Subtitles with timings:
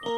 [0.00, 0.16] Greetings,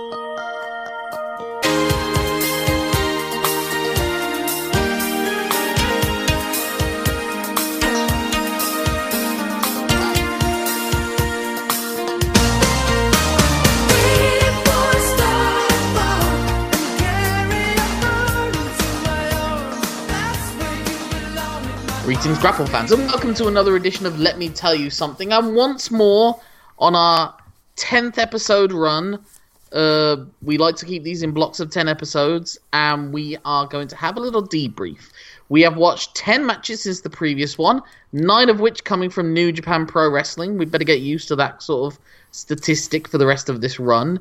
[22.39, 25.33] Grapple fans, and welcome to another edition of Let Me Tell You Something.
[25.33, 26.39] And once more
[26.79, 27.35] on our
[27.77, 29.25] 10th episode run.
[29.73, 33.88] Uh, we like to keep these in blocks of 10 episodes, and we are going
[33.88, 35.11] to have a little debrief.
[35.48, 39.52] We have watched 10 matches since the previous one, nine of which coming from New
[39.52, 40.59] Japan Pro Wrestling.
[40.59, 42.01] We better get used to that sort of
[42.33, 44.20] statistic for the rest of this run.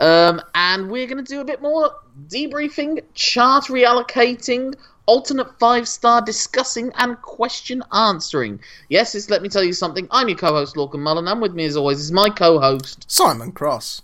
[0.00, 1.90] Um, and we're going to do a bit more
[2.28, 4.74] debriefing, chart reallocating,
[5.06, 8.60] alternate five star discussing and question answering.
[8.88, 10.06] Yes, it's let me tell you something.
[10.10, 13.10] I'm your co host, Lorcan Mullen, and with me as always is my co host,
[13.10, 14.02] Simon Cross.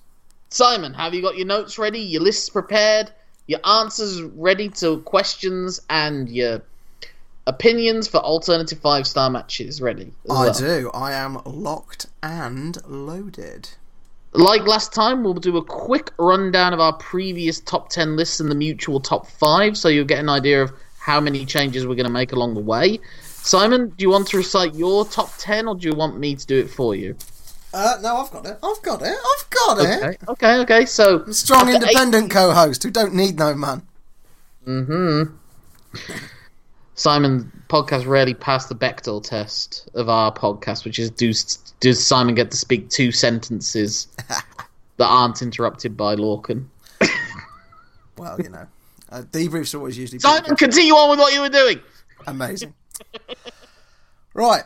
[0.55, 0.95] Simon.
[0.95, 3.11] Have you got your notes ready, your lists prepared,
[3.49, 6.63] your answers ready to questions, and your
[7.47, 10.13] opinions for alternative five star matches ready?
[10.31, 10.53] I well?
[10.53, 10.91] do.
[10.95, 13.69] I am locked and loaded.
[14.33, 18.49] Like last time, we'll do a quick rundown of our previous top 10 lists and
[18.51, 22.07] the mutual top 5 so you'll get an idea of how many changes we're going
[22.07, 22.99] to make along the way.
[23.23, 26.47] Simon, do you want to recite your top 10 or do you want me to
[26.47, 27.17] do it for you?
[27.75, 28.57] Uh, no, I've got it.
[28.63, 29.09] I've got it.
[29.09, 30.09] I've got okay.
[30.11, 30.29] it.
[30.29, 30.87] Okay, okay.
[30.87, 32.31] So, strong, independent eight...
[32.31, 33.83] co-host who don't need no man.
[34.65, 35.35] Mm-hmm.
[36.95, 41.33] Simon podcast rarely passed the Bechdel test of our podcast, which is do
[41.81, 46.67] does Simon get to speak two sentences that aren't interrupted by Lorcan?
[48.17, 48.67] well, you know.
[49.11, 50.21] Uh, debriefs are always usually.
[50.21, 51.81] Simon, continue on with what you were doing.
[52.27, 52.73] Amazing.
[54.35, 54.63] right.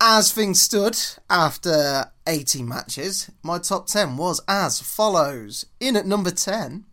[0.00, 0.96] As things stood
[1.28, 5.66] after 80 matches, my top 10 was as follows.
[5.80, 6.84] In at number 10,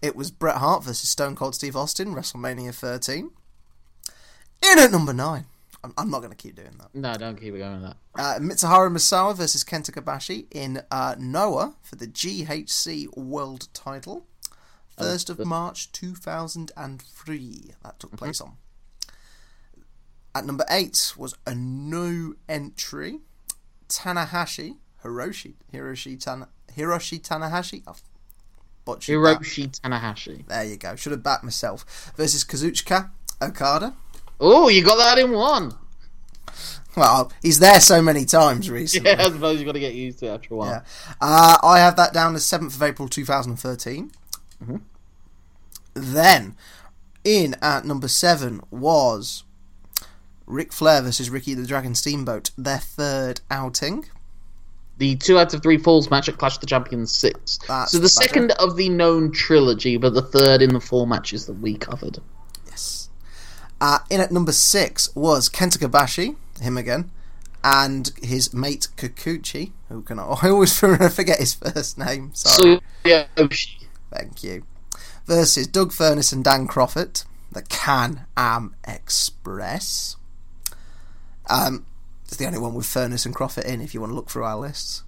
[0.00, 3.30] it was Bret Hart versus Stone Cold Steve Austin, WrestleMania 13.
[4.70, 5.44] In at number 9,
[5.82, 6.94] I'm, I'm not going to keep doing that.
[6.94, 7.96] No, don't keep going with that.
[8.14, 14.26] Uh, Mitsuharu Misawa versus Kenta Kobashi in uh, Noah for the GHC World title.
[14.96, 17.70] 1st of March 2003.
[17.82, 18.50] That took place mm-hmm.
[18.50, 18.56] on.
[20.34, 23.20] At number 8 was a new entry
[23.88, 27.82] Tanahashi, Hiroshi, Hiroshi, Tana, Hiroshi Tanahashi.
[27.86, 28.02] I've
[28.86, 29.90] Hiroshi that.
[29.90, 30.46] Tanahashi.
[30.46, 30.96] There you go.
[30.96, 32.12] Should have backed myself.
[32.16, 33.94] Versus Kazuchika Okada.
[34.40, 35.72] Oh, you got that in one.
[36.96, 39.10] Well, he's there so many times recently.
[39.10, 40.68] Yeah, I suppose you've got to get used to it after a while.
[40.68, 40.82] Yeah.
[41.20, 44.10] Uh, I have that down as 7th of April 2013.
[44.62, 44.76] Mm-hmm.
[45.94, 46.56] Then,
[47.22, 49.44] in at number seven was
[50.46, 54.06] Ric Flair versus Ricky the Dragon Steamboat, their third outing.
[54.98, 57.58] The two out of three falls match at Clash of the Champions 6.
[57.66, 61.06] That's so the, the second of the known trilogy, but the third in the four
[61.06, 62.18] matches that we covered.
[62.66, 63.08] Yes.
[63.80, 67.10] Uh, in at number six was Kenta Kobashi, him again,
[67.64, 72.30] and his mate Kikuchi, who can I always forget his first name.
[72.34, 72.80] Sorry.
[73.04, 73.86] Tsuyoshi.
[74.12, 74.64] Thank you
[75.26, 80.16] versus Doug Furnas and Dan Kroffat, the Can Am Express.
[81.48, 81.86] Um,
[82.24, 84.44] it's the only one with Furnas and Kroffat in if you want to look through
[84.44, 85.04] our lists.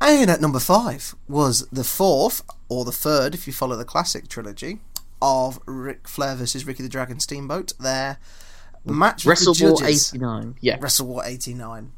[0.00, 4.28] And at number five was the fourth, or the third if you follow the classic
[4.28, 4.80] trilogy,
[5.22, 7.72] of Ric Flair versus Ricky the Dragon Steamboat.
[7.78, 8.18] Their
[8.84, 10.56] match Wrestle War 89.
[10.60, 10.76] Yeah.
[10.80, 11.92] Wrestle War 89.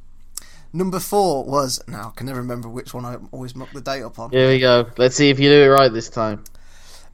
[0.73, 4.03] Number four was now I can never remember which one I always muck the date
[4.03, 4.31] up on.
[4.31, 4.87] Here we go.
[4.97, 6.45] Let's see if you do it right this time.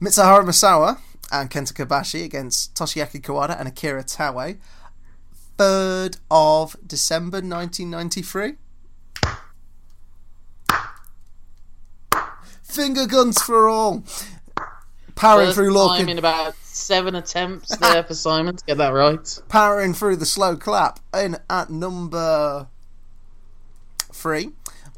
[0.01, 0.99] Mitsuharu Misawa
[1.31, 4.57] and Kenta Kobashi against Toshiaki Kawada and Akira Taue.
[5.57, 8.55] 3rd of December 1993.
[12.63, 14.03] Finger guns for all.
[15.15, 16.09] Powering First through Lorcan.
[16.09, 19.39] in about seven attempts there for Simon to get that right.
[19.47, 20.99] Powering through the slow clap.
[21.13, 22.67] In at number
[24.11, 24.49] three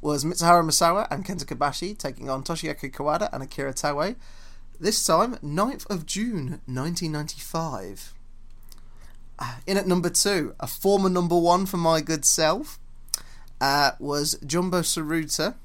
[0.01, 4.15] was Mitsuharu Misawa and Kenta Kobashi taking on Toshiaki Kawada and Akira Taue.
[4.79, 8.13] This time, 9th of June 1995.
[9.39, 12.79] Uh, in at number two, a former number one for my good self,
[13.61, 15.55] uh, was Jumbo Tsuruta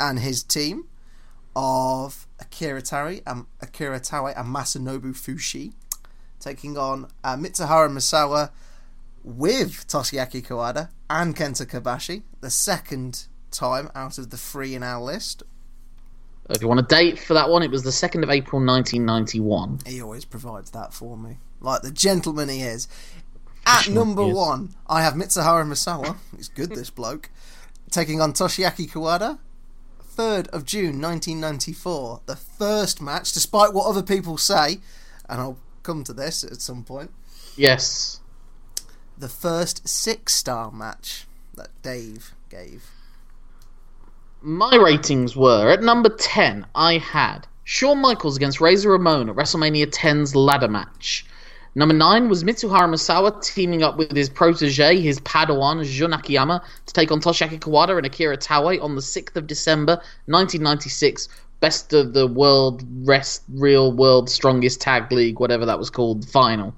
[0.00, 0.84] and his team
[1.54, 5.72] of Akira Tari and Akira Taue and Masanobu Fuchi,
[6.40, 8.50] taking on uh, Mitsuharu Misawa
[9.24, 15.02] with Toshiaki Kawada and Kenta Kobashi, the second time out of the three in our
[15.02, 15.42] list,
[16.50, 19.80] if you want a date for that one, it was the 2nd of April 1991.
[19.86, 21.36] He always provides that for me.
[21.60, 22.88] Like the gentleman he is.
[23.68, 26.16] At number one, I have Mitsuharu Misawa.
[26.36, 27.30] He's good, this bloke.
[27.90, 29.38] Taking on Toshiaki Kawada.
[30.16, 32.22] 3rd of June 1994.
[32.26, 34.78] The first match, despite what other people say,
[35.28, 37.10] and I'll come to this at some point,
[37.56, 38.20] Yes.
[39.16, 42.90] the first six star match that Dave gave.
[44.40, 49.86] My ratings were at number 10, I had Shawn Michaels against Razor Ramon at WrestleMania
[49.86, 51.24] 10's ladder match.
[51.78, 56.92] Number 9 was Mitsuharu Misawa teaming up with his protege, his Padawan, Jun Akiyama, to
[56.92, 59.92] take on Toshiaki Kawada and Akira Taue on the 6th of December
[60.26, 61.28] 1996.
[61.60, 66.74] Best of the World Rest Real World Strongest Tag League, whatever that was called, final.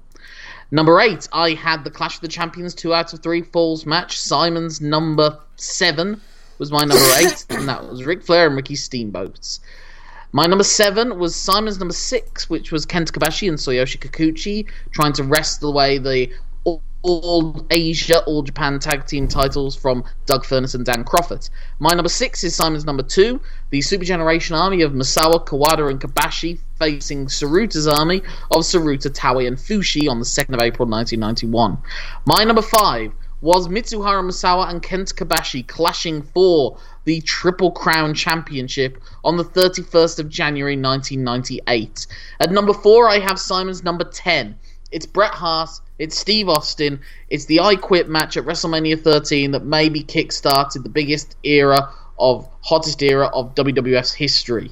[0.69, 4.19] Number eight, I had the Clash of the Champions two out of three falls match.
[4.19, 6.21] Simon's number seven
[6.59, 9.61] was my number eight, and that was Ric Flair and Ricky Steamboats.
[10.33, 15.13] My number seven was Simon's number six, which was Kenta Kobashi and Tsuyoshi Kikuchi trying
[15.13, 16.31] to wrest away the
[17.03, 21.49] all, Asia, all Japan tag team titles from Doug Furnas and Dan Crawford.
[21.79, 23.41] My number six is Simon's number two,
[23.71, 29.47] the Super Generation army of Misawa, Kawada, and Kobashi facing Tsuruta's army of Tsuruta, Taue,
[29.47, 31.77] and Fuchi on the 2nd of April 1991.
[32.25, 39.01] My number five was Mitsuharu Misawa and Kent Kobashi clashing for the Triple Crown Championship
[39.23, 42.05] on the 31st of January 1998.
[42.39, 44.55] At number four, I have Simon's number 10.
[44.91, 46.99] It's Bret Hart, it's Steve Austin,
[47.29, 52.47] it's the I Quit match at WrestleMania 13 that maybe kick-started the biggest era of,
[52.61, 54.71] hottest era of WWF's history.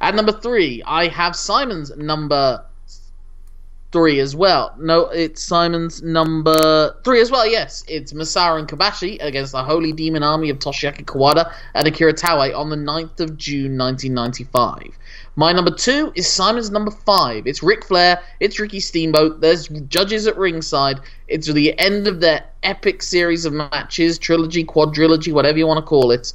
[0.00, 2.64] At number three, I have Simon's number
[3.94, 4.74] three as well.
[4.76, 7.46] No, it's Simon's number three as well.
[7.46, 12.12] Yes, it's Misawa and Kobashi against the Holy Demon Army of Toshiaki Kawada and Akira
[12.12, 14.98] Taue on the 9th of June 1995.
[15.36, 17.46] My number two is Simon's number five.
[17.46, 18.20] It's Ric Flair.
[18.40, 19.40] It's Ricky Steamboat.
[19.40, 20.98] There's judges at ringside.
[21.28, 25.88] It's the end of their epic series of matches, trilogy, quadrilogy, whatever you want to
[25.88, 26.32] call it,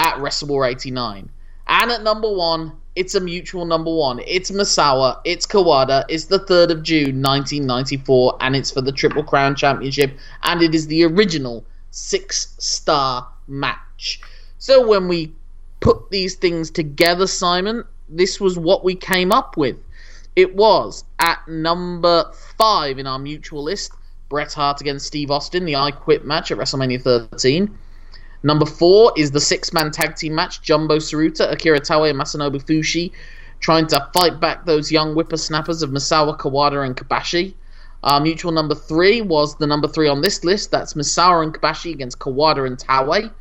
[0.00, 1.30] at WrestleWar 89.
[1.68, 4.20] And at number one, it's a mutual number one.
[4.26, 5.20] It's Misawa.
[5.24, 6.04] It's Kawada.
[6.08, 10.74] It's the 3rd of June, 1994, and it's for the Triple Crown Championship, and it
[10.74, 14.20] is the original six star match.
[14.58, 15.32] So when we
[15.80, 19.76] put these things together, Simon, this was what we came up with.
[20.34, 23.92] It was at number five in our mutual list
[24.28, 27.78] Bret Hart against Steve Austin, the I Quit match at WrestleMania 13.
[28.46, 32.62] Number four is the six man tag team match Jumbo Tsuruta, Akira Taue, and Masanobu
[32.62, 33.10] Fuchi
[33.58, 37.54] trying to fight back those young whippersnappers of Misawa, Kawada, and Kobashi.
[38.04, 40.70] Our uh, mutual number three was the number three on this list.
[40.70, 43.32] That's Misawa and Kobashi against Kawada and Taue.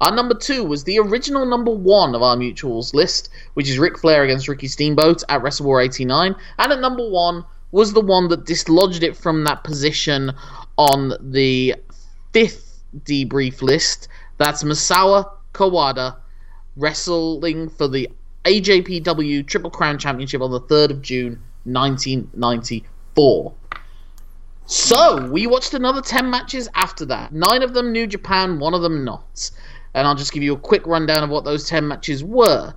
[0.00, 3.98] Our number two was the original number one of our mutuals list, which is Ric
[3.98, 6.34] Flair against Ricky Steamboat at WrestleWar 89.
[6.58, 10.32] And at number one was the one that dislodged it from that position
[10.78, 11.74] on the
[12.32, 14.08] fifth debrief list.
[14.38, 16.16] That's Misawa Kawada
[16.76, 18.10] wrestling for the
[18.44, 23.54] AJPW Triple Crown Championship on the 3rd of June 1994.
[24.66, 27.32] So, we watched another 10 matches after that.
[27.32, 29.50] Nine of them New Japan, one of them not.
[29.94, 32.74] And I'll just give you a quick rundown of what those 10 matches were.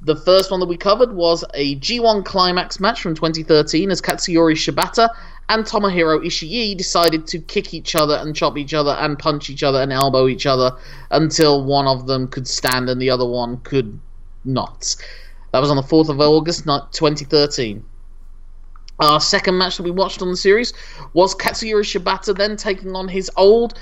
[0.00, 4.54] The first one that we covered was a G1 Climax match from 2013 as Katsuyori
[4.54, 5.08] Shibata
[5.48, 9.62] and Tomohiro Ishii decided to kick each other and chop each other and punch each
[9.62, 10.76] other and elbow each other
[11.10, 13.98] until one of them could stand and the other one could
[14.44, 14.96] not.
[15.52, 17.84] That was on the 4th of August 2013.
[19.00, 20.72] Our second match that we watched on the series
[21.12, 23.78] was Katsuyori Shibata then taking on his old,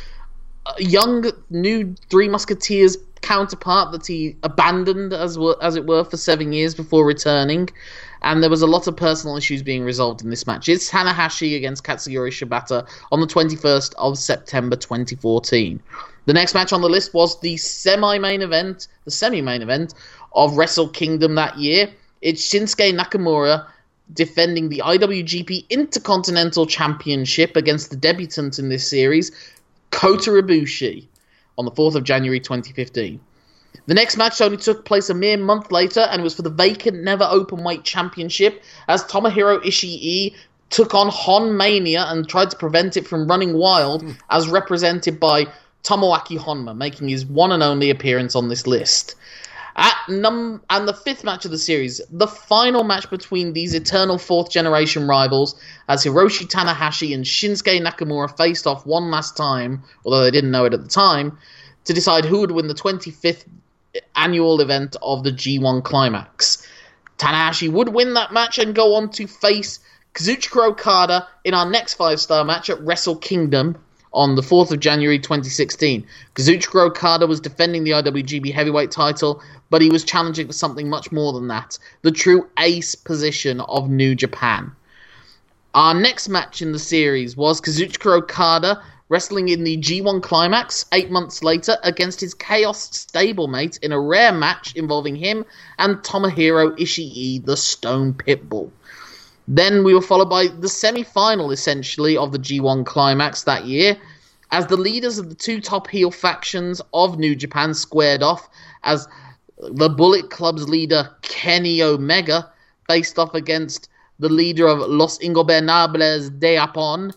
[0.67, 6.53] uh, young, new Three Musketeers counterpart that he abandoned, as as it were, for seven
[6.53, 7.69] years before returning.
[8.23, 10.69] And there was a lot of personal issues being resolved in this match.
[10.69, 15.83] It's Tanahashi against Katsuyori Shibata on the 21st of September 2014.
[16.27, 19.95] The next match on the list was the semi-main event, the semi-main event
[20.35, 21.91] of Wrestle Kingdom that year.
[22.21, 23.67] It's Shinsuke Nakamura
[24.13, 29.33] defending the IWGP Intercontinental Championship against the debutant in this series,
[29.91, 31.07] Kota Ibushi,
[31.59, 33.19] on the 4th of January 2015.
[33.87, 37.03] The next match only took place a mere month later and was for the vacant
[37.03, 40.35] Never Openweight Championship as Tomohiro Ishii
[40.71, 44.13] took on Hon Mania and tried to prevent it from running wild hmm.
[44.31, 45.47] as represented by
[45.83, 49.17] Tomoaki Honma, making his one and only appearance on this list.
[49.75, 54.19] At num and the fifth match of the series, the final match between these eternal
[54.19, 55.57] fourth generation rivals,
[55.89, 60.67] as Hiroshi Tanahashi and Shinsuke Nakamura faced off one last time, although they didn't know
[60.67, 61.37] it at the time,
[61.85, 63.45] to decide who would win the 25th
[64.17, 66.67] annual event of the G1 Climax.
[67.19, 69.79] Tanahashi would win that match and go on to face
[70.15, 73.77] Kazuchika Okada in our next five star match at Wrestle Kingdom
[74.13, 76.07] on the 4th of January 2016.
[76.35, 81.11] Kazuchika Okada was defending the IWGP Heavyweight title, but he was challenging for something much
[81.13, 84.73] more than that the true ace position of New Japan.
[85.75, 88.83] Our next match in the series was Kazuchika Okada
[89.13, 94.33] wrestling in the G1 Climax eight months later against his Chaos stablemate in a rare
[94.33, 95.45] match involving him
[95.79, 98.71] and Tomohiro Ishii, the Stone Pitbull.
[99.47, 103.99] Then we were followed by the semi final, essentially, of the G1 Climax that year,
[104.51, 108.49] as the leaders of the two top heel factions of New Japan squared off
[108.83, 109.07] as
[109.59, 112.51] the Bullet Club's leader, Kenny Omega,
[112.89, 113.91] faced off against
[114.21, 117.13] the leader of Los Ingobernables de Japón,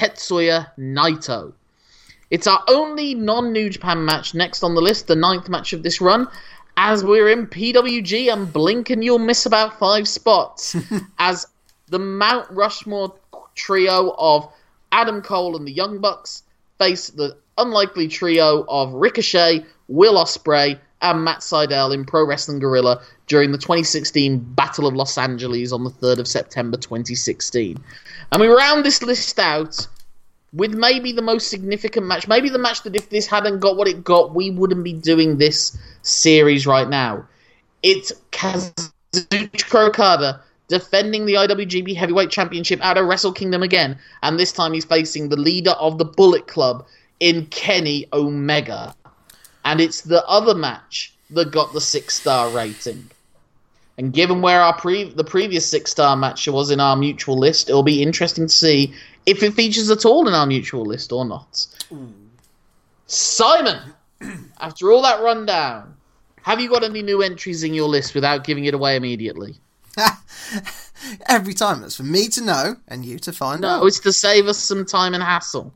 [0.00, 1.52] Tetsuya Naito.
[2.30, 5.82] It's our only non New Japan match next on the list, the ninth match of
[5.82, 6.26] this run,
[6.78, 10.74] as we're in PWG and blink and you'll miss about five spots.
[11.18, 11.46] as
[11.88, 13.14] the Mount Rushmore
[13.54, 14.50] trio of
[14.90, 16.44] Adam Cole and the Young Bucks
[16.78, 23.00] face the unlikely trio of Ricochet, Will Ospreay, and Matt Sydal in Pro Wrestling Guerrilla
[23.26, 27.82] during the 2016 Battle of Los Angeles on the 3rd of September 2016.
[28.32, 29.86] And we round this list out
[30.52, 33.88] with maybe the most significant match, maybe the match that if this hadn't got what
[33.88, 37.26] it got, we wouldn't be doing this series right now.
[37.82, 44.52] It's Kazuchika Okada defending the IWGP Heavyweight Championship out of Wrestle Kingdom again, and this
[44.52, 46.86] time he's facing the leader of the Bullet Club
[47.18, 48.94] in Kenny Omega.
[49.70, 53.08] And it's the other match that got the six star rating.
[53.98, 57.68] And given where our pre- the previous six star match was in our mutual list,
[57.68, 58.92] it'll be interesting to see
[59.26, 61.66] if it features at all in our mutual list or not.
[63.06, 63.78] Simon,
[64.60, 65.94] after all that rundown,
[66.42, 69.56] have you got any new entries in your list without giving it away immediately?
[71.28, 73.86] Every time it's for me to know and you to find No, out.
[73.86, 75.72] it's to save us some time and hassle.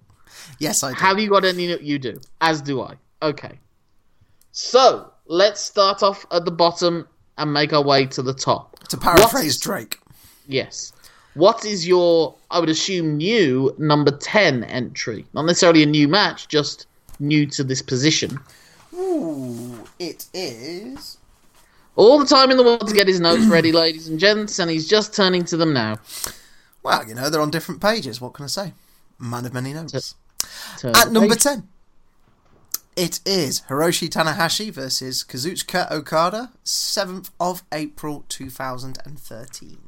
[0.59, 0.97] Yes, I do.
[0.99, 1.81] Have you got any?
[1.81, 2.95] You do, as do I.
[3.23, 3.61] Okay.
[4.57, 7.09] So let's start off at the bottom
[7.39, 8.79] and make our way to the top.
[8.89, 9.99] to paraphrase Drake.
[10.47, 10.93] Yes.
[11.35, 15.27] What is your, I would assume, new number 10 entry?
[15.35, 16.87] Not necessarily a new match, just
[17.19, 18.39] new to this position.
[18.95, 21.19] Ooh, it is.
[21.97, 24.71] All the time in the world to get his notes ready, ladies and gents, and
[24.71, 25.97] he's just turning to them now.
[26.85, 28.21] Well, you know, they're on different pages.
[28.21, 28.73] What can I say?
[29.19, 30.15] Man of many notes.
[30.79, 31.43] Turn At number page.
[31.43, 31.69] 10,
[32.97, 39.79] it is Hiroshi Tanahashi versus Kazuchika Okada, 7th of April 2013.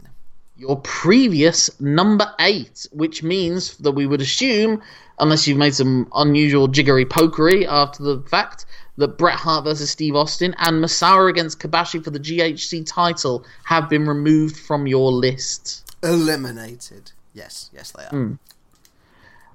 [0.57, 4.83] your previous number eight, which means that we would assume,
[5.19, 8.65] unless you've made some unusual jiggery pokery after the fact,
[8.97, 13.91] that Bret Hart versus Steve Austin and Misawa against Kobashi for the GHC title have
[13.91, 15.95] been removed from your list.
[16.03, 17.13] Eliminated.
[17.35, 18.09] Yes, yes, they are.
[18.09, 18.35] Hmm.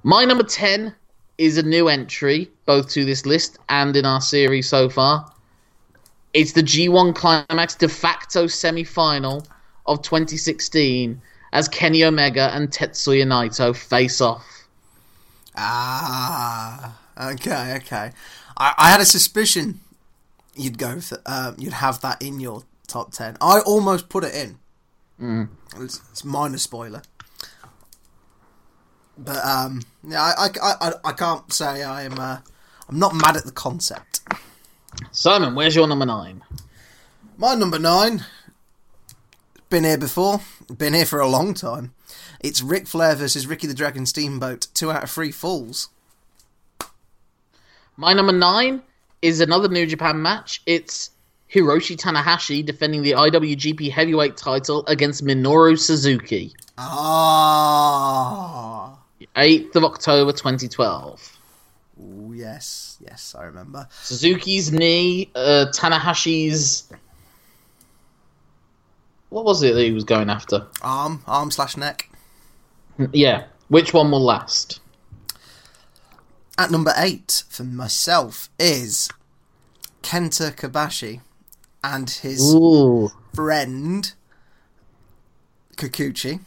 [0.03, 0.96] My number 10
[1.41, 5.27] is a new entry, both to this list and in our series so far.
[6.36, 9.48] It's the G1 Climax de facto semi final
[9.88, 11.19] of 2016
[11.51, 14.67] as Kenny Omega and Tetsuya Naito face off.
[15.57, 18.12] Ah, okay, okay.
[18.55, 19.79] I, I had a suspicion
[20.55, 23.38] you'd go for, um, you'd have that in your top 10.
[23.41, 24.60] I almost put it in.
[25.19, 25.50] Mm.
[25.77, 27.01] It's, it's minor spoiler.
[29.18, 32.18] But um, yeah, I, I, I, I can't say I am.
[32.18, 32.39] Uh,
[32.89, 34.22] I'm not mad at the concept.
[35.12, 36.44] Simon, where's your number 9?
[37.38, 38.25] My number nine.
[39.70, 40.41] Been here before.
[40.77, 41.94] Been here for a long time.
[42.39, 44.68] It's Ric Flair versus Ricky the Dragon Steamboat.
[44.75, 45.89] Two out of three falls.
[47.98, 48.84] My number 9
[49.22, 50.62] is another New Japan match.
[50.68, 51.10] It's
[51.51, 56.53] Hiroshi Tanahashi defending the IWGP Heavyweight title against Minoru Suzuki.
[56.77, 57.82] Ah.
[59.36, 61.38] 8th of October 2012.
[62.00, 63.88] Ooh, yes, yes, I remember.
[64.01, 66.92] Suzuki's knee, uh, Tanahashi's.
[69.30, 70.68] What was it that he was going after?
[70.82, 72.10] Arm, arm slash neck.
[73.12, 74.80] Yeah, which one will last?
[76.58, 79.10] At number eight for myself is
[80.04, 81.22] Kenta Kobashi
[81.84, 84.13] and his Ooh, friend
[85.78, 86.42] Kikuchi.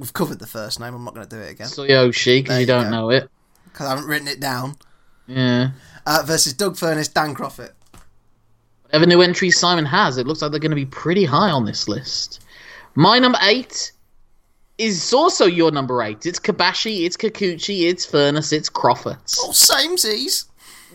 [0.00, 0.94] We've covered the first name.
[0.94, 2.90] I'm not going to do it again Tsuyoshi, because you you don't go.
[2.90, 3.28] know it.
[3.64, 4.76] because I haven't written it down.
[5.26, 5.72] Yeah.
[6.06, 7.72] Uh, versus Doug Furnas, Dan Kroffat.
[8.84, 11.66] Whatever new entries Simon has, it looks like they're going to be pretty high on
[11.66, 12.42] this list.
[12.94, 13.92] My number eight
[14.78, 16.24] is also your number eight.
[16.24, 19.18] It's Kobashi, it's Kikuchi, it's Furnas, it's Crawford.
[19.42, 20.46] Oh, same Z's.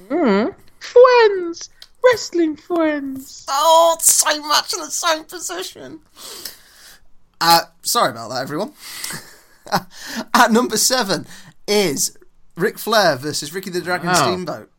[0.09, 1.69] Friends!
[2.03, 3.45] Wrestling friends!
[3.47, 5.99] Oh, same match in the same position.
[7.41, 8.73] Uh, sorry about that, everyone.
[10.33, 11.25] At number seven
[11.67, 12.17] is
[12.55, 14.13] Ric Flair versus Ricky the Dragon Wow.
[14.13, 14.71] Steamboat.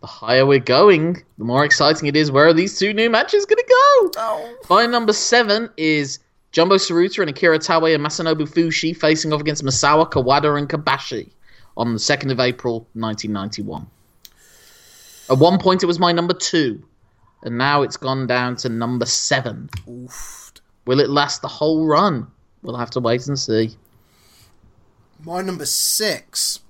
[0.00, 2.30] The higher we're going, the more exciting it is.
[2.30, 4.10] Where are these two new matches going to go?
[4.18, 4.56] Oh.
[4.70, 6.20] My number seven is
[6.52, 11.30] Jumbo Tsuruta and Akira Taue and Masanobu Fuchi facing off against Misawa, Kawada, and Kobashi
[11.76, 13.86] on the 2nd of April 1991.
[15.30, 16.82] At one point, it was my number two,
[17.42, 19.68] and now it's gone down to number seven.
[19.88, 20.47] Oof.
[20.88, 22.28] Will it last the whole run?
[22.62, 23.76] We'll have to wait and see.
[25.22, 26.60] My number six,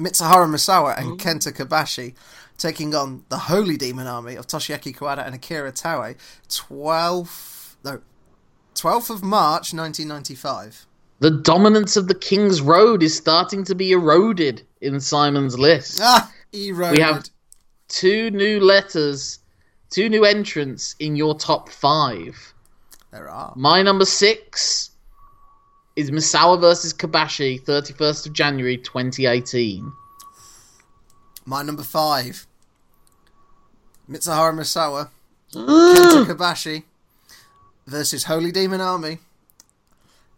[0.00, 2.16] Mitsuharu Misawa and Kenta Kobashi
[2.58, 6.16] taking on the Holy Demon Army of Toshiaki Kawada and Akira Taue,
[6.48, 8.00] 12th, no,
[8.74, 10.88] 12th of March 1995.
[11.20, 16.00] The dominance of the King's Road is starting to be eroded in Simon's list.
[16.02, 16.96] Ah, eroded.
[16.96, 17.24] We have
[17.86, 19.38] two new letters,
[19.90, 22.52] two new entrants in your top five.
[23.16, 23.54] There are.
[23.56, 24.90] My number six
[25.96, 29.90] is Misawa versus Kobashi, 31st of January 2018.
[31.46, 32.46] My number five,
[34.10, 35.08] Mitsuharu Misawa,
[35.54, 36.82] Kenta Kobashi
[37.86, 39.16] versus Holy Demon Army,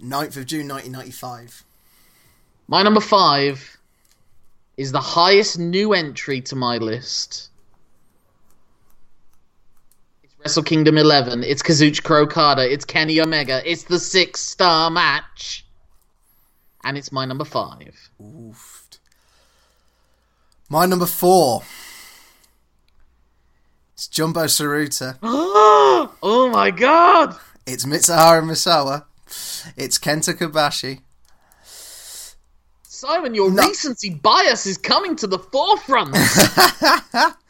[0.00, 1.64] 9th of June 1995.
[2.68, 3.76] My number five
[4.76, 7.47] is the highest new entry to my list.
[10.40, 11.42] Wrestle Kingdom 11.
[11.44, 12.70] It's Kazuchika Okada.
[12.70, 13.60] It's Kenny Omega.
[13.70, 15.64] It's the six star match.
[16.84, 18.10] And it's my number five.
[18.22, 18.98] Oofed.
[20.70, 21.62] My number four.
[23.94, 25.18] It's Jumbo Tsuruta.
[25.22, 27.36] oh my god!
[27.66, 29.04] It's Mitsuharu Misawa.
[29.76, 31.00] It's Kenta Kobashi.
[32.84, 33.66] Simon, your No.
[33.66, 36.14] recency bias is coming to the forefront.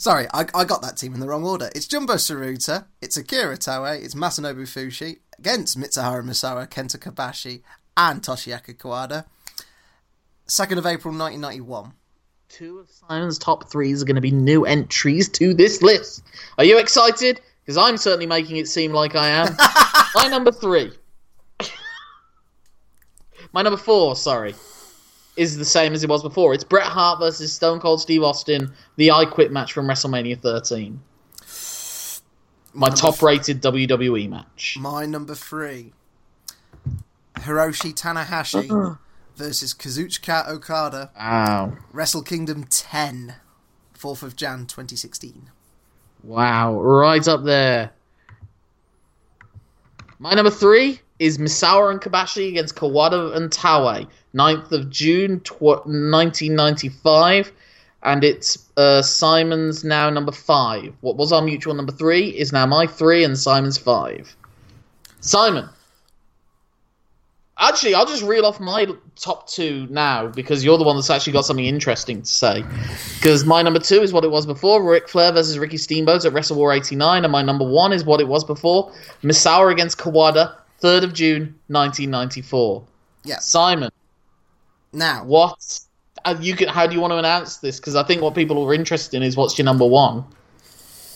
[0.00, 1.68] Sorry, I, I got that team in the wrong order.
[1.74, 2.86] It's Jumbo Tsuruta.
[3.02, 4.02] It's Akira Taue.
[4.02, 7.60] It's Masanobu Fuchi against Mitsuharu Misawa, Kenta Kobashi,
[7.98, 9.26] and Toshiaki Kawada.
[10.48, 11.92] 2nd of April 1991.
[12.48, 16.22] Two of Simon's top threes are going to be new entries to this list.
[16.56, 17.38] Are you excited?
[17.60, 19.54] Because I'm certainly making it seem like I am.
[20.14, 20.92] My number three.
[23.52, 24.54] My number four, sorry,
[25.40, 26.52] is the same as it was before.
[26.52, 31.00] It's Bret Hart versus Stone Cold Steve Austin, the I Quit match from WrestleMania 13.
[32.74, 34.76] My top rated WWE match.
[34.78, 35.94] My number three.
[37.36, 38.98] Hiroshi Tanahashi
[39.36, 41.10] versus Kazuchika Okada.
[41.16, 41.78] Wow.
[41.90, 43.36] Wrestle Kingdom 10.
[43.98, 45.50] 4th of Jan 2016.
[46.22, 47.92] Wow, right up there.
[50.18, 55.60] My number three is Misawa and Kobashi against Kawada and Taue, 9th of June tw-
[55.60, 57.52] 1995.
[58.02, 60.94] And it's uh, Simon's now number five.
[61.02, 64.34] What was our mutual number three is now my three and Simon's five.
[65.20, 65.68] Simon.
[67.58, 71.34] Actually, I'll just reel off my top two now because you're the one that's actually
[71.34, 72.64] got something interesting to say.
[73.16, 76.32] Because my number two is what it was before Ric Flair versus Ricky Steamboat at
[76.32, 78.90] Wrestle War 89, and my number one is what it was before
[79.22, 82.84] Misawa against Kawada, 3rd of June 1994.
[83.24, 83.38] Yeah.
[83.38, 83.90] Simon,
[84.92, 85.80] Now, what?
[86.24, 87.78] Uh, you can, how do you want to announce this?
[87.78, 90.24] Because I think what people are interested in is what's your number one.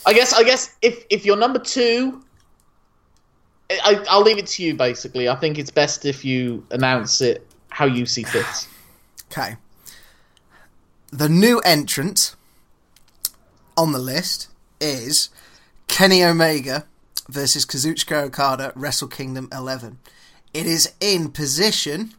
[0.05, 0.33] I guess.
[0.33, 2.23] I guess if if your number two,
[3.71, 4.75] I, I'll leave it to you.
[4.75, 8.67] Basically, I think it's best if you announce it how you see fit.
[9.31, 9.57] okay.
[11.11, 12.35] The new entrant
[13.77, 14.49] on the list
[14.79, 15.29] is
[15.87, 16.85] Kenny Omega
[17.29, 19.99] versus Kazuchika Okada, Wrestle Kingdom 11.
[20.53, 22.13] It is in position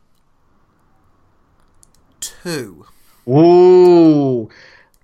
[2.21, 2.87] two.
[3.29, 4.49] Ooh,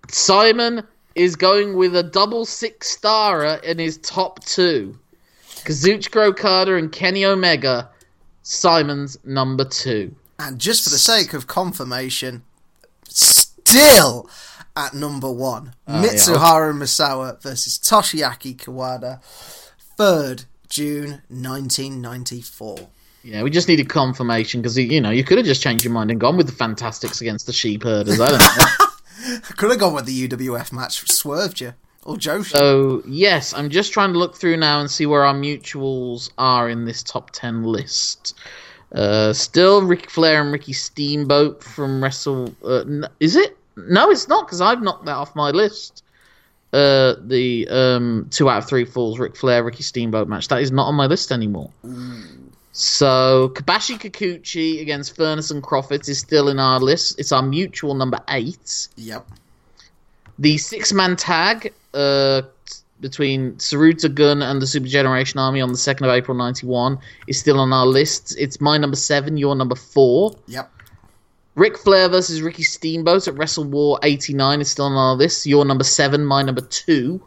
[0.09, 4.99] Simon is going with a double six starer in his top two.
[5.65, 7.91] Kazuchika Okada and Kenny Omega,
[8.43, 10.15] Simon's number two.
[10.38, 12.43] And just for the sake of confirmation,
[13.09, 14.29] still
[14.77, 19.21] at number one, oh, Mitsuharu Misawa versus Toshiaki Kawada,
[20.03, 22.88] 3rd June 1994.
[23.23, 26.11] Yeah, we just needed confirmation because you know you could have just changed your mind
[26.11, 28.21] and gone with the Fantastics against the Sheep Herders.
[28.21, 29.41] I don't know.
[29.57, 31.75] Could have gone with the UWF match, swerved you.
[32.05, 32.47] Or Joshi.
[32.47, 36.69] so yes, I'm just trying to look through now and see where our mutuals are
[36.69, 38.35] in this top ten list.
[38.91, 42.53] Uh, still Ric Flair and Ricky Steamboat from Wrestle.
[42.65, 43.57] Uh, is it?
[43.77, 46.03] No, it's not because I've knocked that off my list.
[46.73, 50.73] Uh, the um, two out of three falls Ric Flair Ricky Steamboat match that is
[50.73, 51.71] not on my list anymore.
[52.73, 57.21] So Kobashi Kikuchi against Furnas and Crawford is still in our list.
[57.21, 58.89] It's our mutual number eight.
[58.97, 59.27] Yep.
[60.39, 62.43] The six man tag uh,
[63.01, 67.39] between Tsuruta Gun and the Super Generation Army on the 2nd of April 91 is
[67.39, 68.35] still on our list.
[68.39, 70.35] It's my number seven, your number four.
[70.47, 70.71] Yep.
[71.55, 75.47] Ric Flair versus Ricky Steamboat at Wrestle War 89 is still on our list.
[75.47, 77.23] Your number seven, my number two.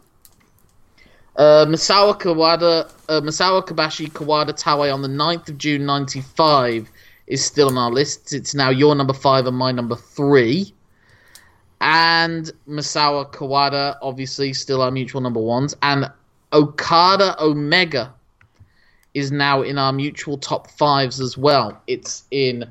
[1.36, 6.90] Uh, Misawa Kawada, uh, Misawa Kobashi Kawada Taue on the 9th of June 95
[7.26, 8.32] is still on our list.
[8.32, 10.72] It's now your number five and my number three.
[11.80, 15.76] And Misawa Kawada, obviously, still our mutual number ones.
[15.82, 16.10] And
[16.52, 18.12] Okada Omega
[19.14, 21.80] is now in our mutual top fives as well.
[21.86, 22.64] It's in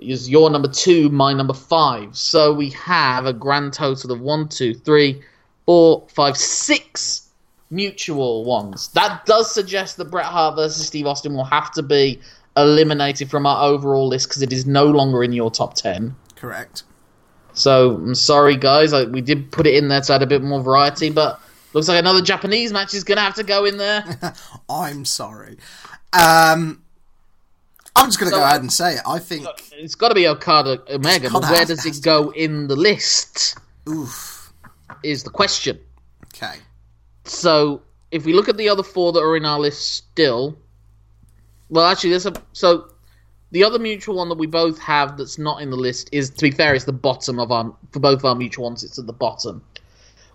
[0.00, 2.16] is your number two, my number five.
[2.16, 5.22] So we have a grand total of one, two, three,
[5.66, 7.28] four, five, six
[7.70, 8.88] mutual ones.
[8.88, 12.20] That does suggest that Bret Hart versus Steve Austin will have to be
[12.56, 16.14] eliminated from our overall list because it is no longer in your top 10.
[16.36, 16.82] Correct.
[17.52, 18.92] So I'm sorry, guys.
[18.92, 21.40] I, we did put it in there to add a bit more variety, but
[21.72, 24.04] looks like another Japanese match is going to have to go in there.
[24.68, 25.58] I'm sorry.
[26.12, 26.82] Um,
[27.96, 29.02] I'm just going to So- go ahead and say it.
[29.06, 29.46] I think.
[29.72, 33.58] it's got to be Okada Omega, but where does it go in the list?
[33.88, 34.52] Oof.
[35.02, 35.78] Is the question.
[36.34, 36.56] Okay.
[37.24, 40.56] So if we look at the other four that are in our list still,
[41.68, 42.90] well, actually, there's a so
[43.52, 46.42] the other mutual one that we both have that's not in the list is, to
[46.42, 48.82] be fair, is the bottom of our for both our mutual ones.
[48.84, 49.62] It's at the bottom,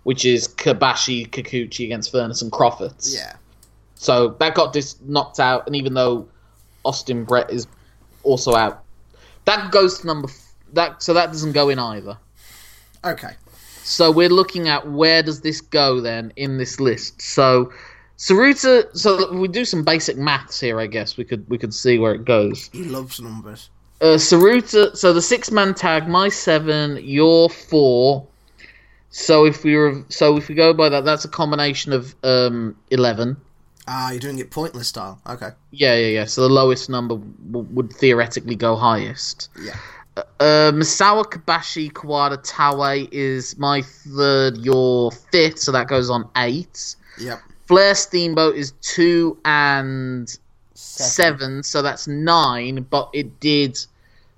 [0.03, 3.13] which is Kobashi Kikuchi against Furnas and Crofts.
[3.15, 3.35] Yeah.
[3.95, 6.27] So that got dis- knocked out, and even though
[6.85, 7.67] Austin Bret is
[8.23, 8.83] also out,
[9.45, 11.03] that goes to number f- that.
[11.03, 12.17] So that doesn't go in either.
[13.03, 13.33] Okay.
[13.83, 17.21] So we're looking at where does this go then in this list.
[17.21, 17.71] So
[18.17, 18.95] Tsuruta.
[18.97, 20.79] So we do some basic maths here.
[20.79, 22.69] I guess we could we could see where it goes.
[22.71, 23.69] He loves numbers.
[24.01, 24.95] Uh, Tsuruta.
[24.95, 28.25] So the six man tag, my seven, your four.
[29.09, 32.75] So if we were so if we go by that, that's a combination of um
[32.89, 33.37] eleven.
[33.87, 35.19] Ah, you're doing it pointless style.
[35.27, 35.49] Okay.
[35.71, 36.25] Yeah, yeah, yeah.
[36.25, 39.49] So the lowest number w- would theoretically go highest.
[39.61, 39.77] Yeah.
[40.17, 46.95] Uh, Misawa Kobashi Kawada Taue is my third, your fifth, so that goes on eight.
[47.19, 47.39] Yep.
[47.67, 50.35] Flair Steamboat is two and
[50.73, 51.63] seven.
[51.63, 53.77] so that's nine, but it did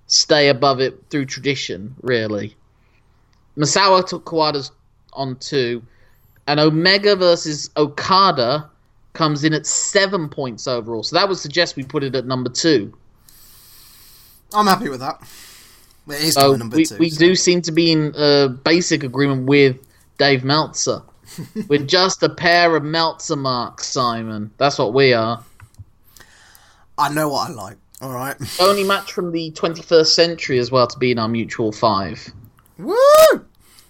[0.08, 2.56] stay above it through tradition, really.
[3.58, 4.72] Misawa took Kawada's
[5.14, 5.82] on two,
[6.48, 8.70] and Omega versus Okada
[9.18, 11.04] comes in at seven points overall.
[11.04, 12.94] So that would suggest we put it at number two.
[14.54, 15.20] I'm happy with that.
[16.08, 16.98] It is So number we, two.
[16.98, 19.76] we so- do seem to be in uh, basic agreement with
[20.18, 21.02] Dave Meltzer.
[21.68, 24.52] We're just a pair of Meltzer marks, Simon.
[24.58, 25.44] That's what we are.
[26.98, 27.78] I know what I like.
[28.02, 28.36] All right.
[28.62, 32.32] Only match from the 21st century as well to be in our mutual five.
[32.78, 32.96] Woo!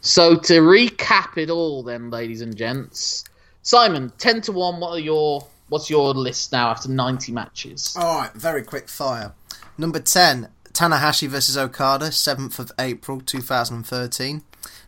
[0.01, 3.25] So to recap it all, then, ladies and gents,
[3.67, 4.79] Simon, ten to one.
[4.79, 7.97] What are your what's your list now after 90 matches?
[7.99, 8.31] All right.
[8.31, 9.33] Very quick fire.
[9.77, 10.47] Number ten.
[10.71, 14.43] Tanahashi versus Okada, 7th of April 2013.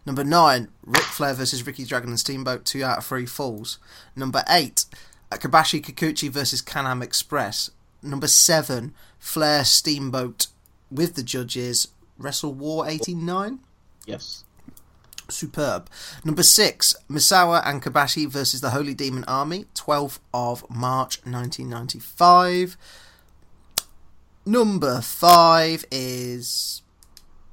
[0.05, 3.79] Number 9, Ric Flair versus Ricky Dragon and Steamboat, 2 out of 3 falls.
[4.15, 4.85] Number 8,
[5.31, 7.71] Kobashi Kikuchi versus Can-Am Express.
[8.03, 10.47] Number 7, Flair Steamboat
[10.91, 11.87] with the judges,
[12.19, 13.59] Wrestle War 89.
[14.05, 14.43] Yes.
[15.31, 15.89] Superb.
[16.23, 22.77] Number 6, Misawa and Kobashi versus the Holy Demon Army, 12th of March 1995.
[24.45, 26.81] Number 5 is...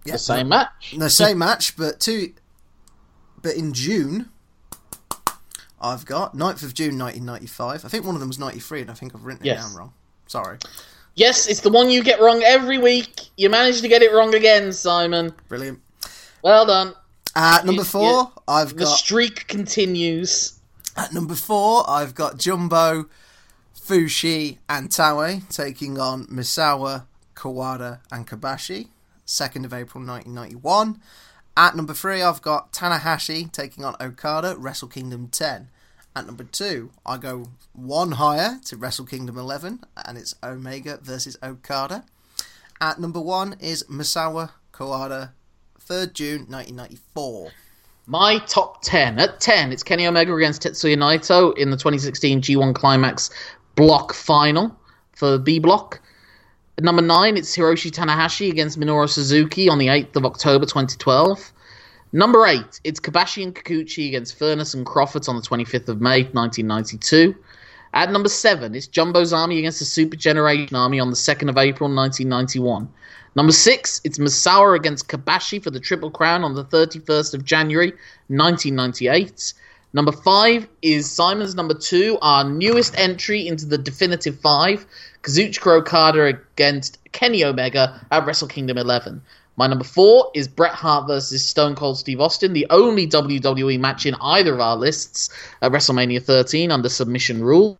[0.04, 0.94] Yeah, The same match.
[0.96, 2.32] the same match, but two.
[3.42, 4.30] But in June,
[5.80, 7.84] I've got 9th of June 1995.
[7.84, 9.64] I think one of them was 93, and I think I've written it Yes.
[9.64, 9.92] down wrong.
[10.28, 10.58] Sorry.
[11.16, 13.30] Yes, it's the one you get wrong every week.
[13.36, 15.34] You managed to get it wrong again, Simon.
[15.48, 15.80] Brilliant.
[16.42, 16.94] Well done.
[17.36, 18.78] At number four, I've got.
[18.78, 20.58] The streak continues.
[20.96, 23.10] at number four, I've got Jumbo,
[23.78, 28.88] Fuchi, and Taue taking on Misawa, Kawada, and Kobashi.
[29.26, 30.98] 2nd of April 1991.
[31.58, 35.68] At number three, I've got Tanahashi taking on Okada, Wrestle Kingdom 10.
[36.14, 41.36] At number two, I go one higher to Wrestle Kingdom 11, and it's Omega versus
[41.42, 42.04] Okada.
[42.80, 45.32] At number one is Misawa Kawada,
[45.86, 47.50] 3rd June 1994.
[48.08, 49.20] My top 10.
[49.20, 53.30] At 10, it's Kenny Omega against Tetsuya Naito in the 2016 G1 Climax
[53.76, 54.76] block final
[55.12, 56.00] for B block.
[56.76, 61.52] At number 9, it's Hiroshi Tanahashi against Minoru Suzuki on the 8th of October 2012.
[62.12, 66.24] Number 8, it's Kobashi and Kikuchi against Furnas and Crawford on the 25th of May
[66.24, 67.34] 1992.
[67.94, 71.56] At number 7, it's Jumbo's Army against the Super Generation Army on the 2nd of
[71.56, 72.88] April 1991.
[73.36, 77.90] Number 6, it's Misawa against Kobashi for the Triple Crown on the 31st of January
[78.28, 79.52] 1998.
[79.92, 84.86] Number 5 is Simon's number 2, our newest entry into the definitive 5,
[85.22, 89.20] Kazuchika Okada against Kenny Omega at Wrestle Kingdom 11.
[89.58, 94.06] My number four is Bret Hart versus Stone Cold Steve Austin, the only WWE match
[94.06, 95.28] in either of our lists
[95.60, 97.76] at WrestleMania 13 under submission rules.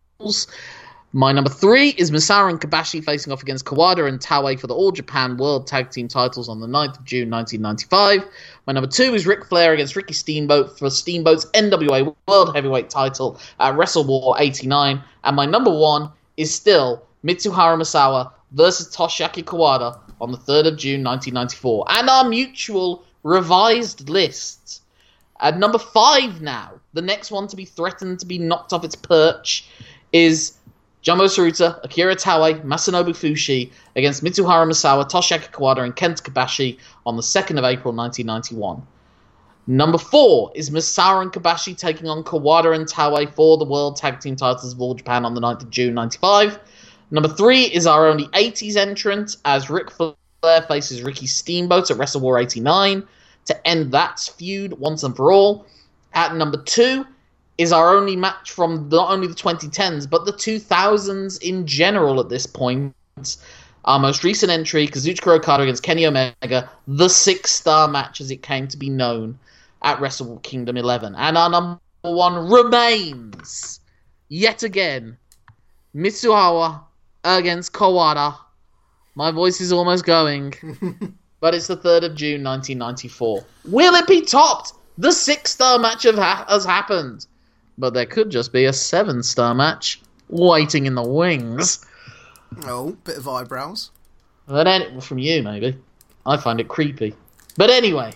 [1.17, 4.75] My number three is Misawa and Kobashi facing off against Kawada and Taue for the
[4.75, 8.31] All Japan World Tag Team titles on the 9th of June 1995.
[8.67, 13.41] My number two is Ric Flair against Ricky Steamboat for Steamboat's NWA World Heavyweight title
[13.59, 15.03] at Wrestle War 89.
[15.25, 20.77] And my number one is still Mitsuharu Misawa versus Toshiaki Kawada on the 3rd of
[20.77, 21.87] June 1994.
[21.93, 24.83] And our mutual revised list.
[25.41, 28.97] At number five now, the next one to be threatened to be knocked off its
[28.97, 29.67] perch
[30.13, 30.59] is
[31.07, 37.15] Jumbo Tsuruta, Akira Taue, Masanobu Fuchi against Mitsuharu Misawa, Toshiaki Kawada, and Kent Kobashi on
[37.15, 38.85] the 2nd of April 1991.
[39.69, 44.19] Number four is Misawa and Kobashi taking on Kawada and Taue for the World Tag
[44.19, 46.59] Team titles of All Japan on the 9th of June 95.
[47.13, 52.21] Number three is our only 80s entrant as Ric Flair faces Ricky Steamboat at Wrestle
[52.21, 53.07] War 89
[53.45, 55.67] to end that feud once and for all.
[56.15, 57.07] At number two
[57.59, 62.29] is our only match from not only the 2010s but the 2000s in general at
[62.29, 62.95] this point.
[63.87, 68.67] Our most recent entry, Kazuchika Okada against Kenny Omega, the six-star match as it came
[68.69, 69.39] to be known
[69.83, 71.15] at Wrestle Kingdom 11.
[71.15, 73.81] And our number one remains,
[74.29, 75.17] yet again,
[75.95, 76.83] Mitsuhawa
[77.25, 78.37] against Kawada.
[79.15, 80.53] My voice is almost going,
[81.41, 83.45] but it's the 3rd of June 1994.
[83.67, 84.73] Will it be topped?
[84.99, 87.27] The six-star match have ha- has happened
[87.79, 91.85] but there could just be a seven star match waiting in the wings.
[92.65, 93.91] Oh, bit of eyebrows.
[94.47, 95.77] But any- from you, maybe.
[96.25, 97.15] I find it creepy.
[97.57, 98.13] But anyway,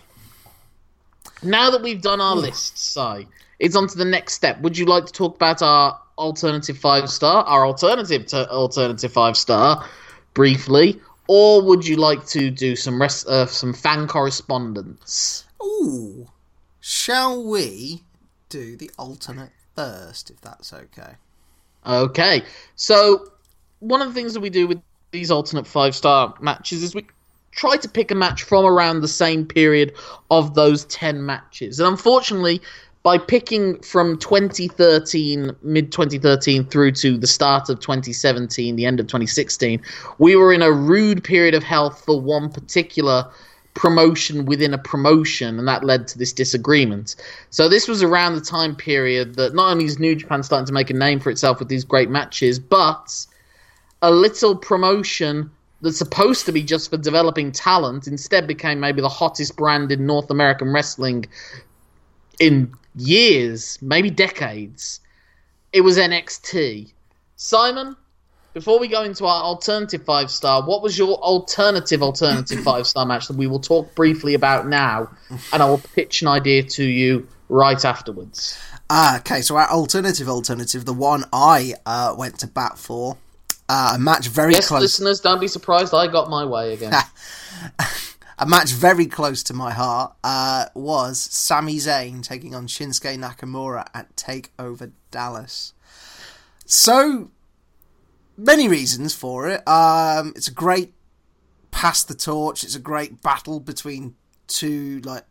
[1.42, 3.26] now that we've done our lists, Si,
[3.58, 4.60] it's on to the next step.
[4.60, 9.36] Would you like to talk about our alternative five star, our alternative to alternative five
[9.36, 9.84] star,
[10.34, 15.44] briefly, or would you like to do some res- uh, some fan correspondence?
[15.62, 16.26] Ooh.
[16.80, 18.02] Shall we
[18.50, 21.14] do the alternate first, if that's okay?
[21.86, 22.42] Okay,
[22.76, 23.32] so
[23.78, 24.82] one of the things that we do with
[25.12, 27.06] these alternate five star matches is we
[27.52, 29.94] try to pick a match from around the same period
[30.30, 31.80] of those 10 matches.
[31.80, 32.60] And unfortunately,
[33.02, 39.06] by picking from 2013, mid 2013 through to the start of 2017, the end of
[39.06, 39.80] 2016,
[40.18, 43.30] we were in a rude period of health for one particular
[43.74, 47.16] promotion within a promotion, and that led to this disagreement.
[47.50, 50.72] So this was around the time period that not only is New Japan starting to
[50.72, 53.26] make a name for itself with these great matches, but
[54.02, 55.50] a little promotion
[55.82, 60.04] that's supposed to be just for developing talent instead became maybe the hottest brand in
[60.06, 61.26] North American wrestling
[62.38, 65.00] in years, maybe decades.
[65.72, 66.92] It was NXT.
[67.36, 67.96] Simon,
[68.52, 73.06] before we go into our alternative five star, what was your alternative alternative five star
[73.06, 75.10] match that we will talk briefly about now,
[75.52, 78.58] and I will pitch an idea to you right afterwards.
[78.88, 79.40] Ah, okay.
[79.40, 83.16] So our alternative alternative, the one I uh, went to bat for,
[83.68, 84.80] uh, a match very Yes, close.
[84.82, 86.92] listeners, don't be surprised I got my way again.
[88.38, 93.86] a match very close to my heart uh, was Sami Zayn taking on Shinsuke Nakamura
[93.94, 95.72] at Takeover Dallas.
[96.66, 97.30] So
[98.40, 99.66] many reasons for it.
[99.68, 100.94] Um, it's a great
[101.70, 102.64] pass the torch.
[102.64, 105.24] It's a great battle between two like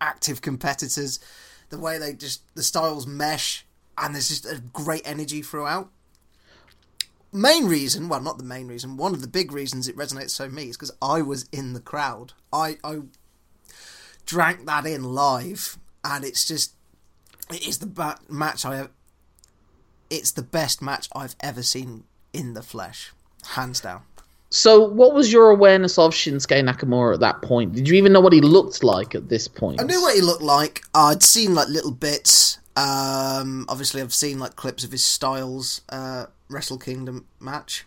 [0.00, 1.20] active competitors.
[1.68, 3.66] The way they just the styles mesh,
[3.98, 5.90] and there's just a great energy throughout.
[7.34, 8.98] Main reason, well, not the main reason.
[8.98, 11.80] One of the big reasons it resonates so me is because I was in the
[11.80, 12.34] crowd.
[12.52, 13.00] I I
[14.26, 16.74] drank that in live, and it's just
[17.50, 18.90] it is the ba- match I have.
[20.12, 23.14] It's the best match I've ever seen in the flesh,
[23.52, 24.02] hands down.
[24.50, 27.72] So, what was your awareness of Shinsuke Nakamura at that point?
[27.72, 29.80] Did you even know what he looked like at this point?
[29.80, 30.82] I knew what he looked like.
[30.94, 32.58] I'd seen like little bits.
[32.76, 37.86] Um, obviously, I've seen like clips of his Styles uh, Wrestle Kingdom match.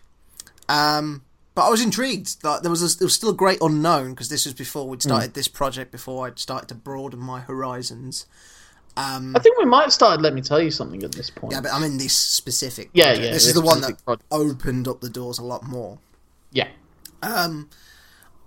[0.68, 1.22] Um,
[1.54, 2.42] but I was intrigued.
[2.42, 5.00] Like there was a, there was still a great unknown because this was before we'd
[5.00, 5.92] started this project.
[5.92, 8.26] Before I'd started to broaden my horizons.
[8.96, 10.22] Um, I think we might have started.
[10.22, 11.52] Let me tell you something at this point.
[11.52, 12.88] yeah, but I'm in this specific.
[12.94, 13.24] Yeah, project.
[13.24, 14.24] yeah, This this is the one that project.
[14.30, 15.98] opened up the doors a lot more.
[16.52, 16.68] yeah.
[17.22, 17.68] Um,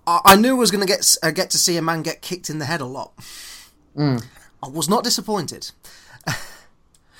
[0.08, 2.22] I, I knew I was going to get uh, get to see a man get
[2.22, 3.12] kicked in the head a lot.
[3.98, 4.24] Mm.
[4.64, 5.70] I was not disappointed.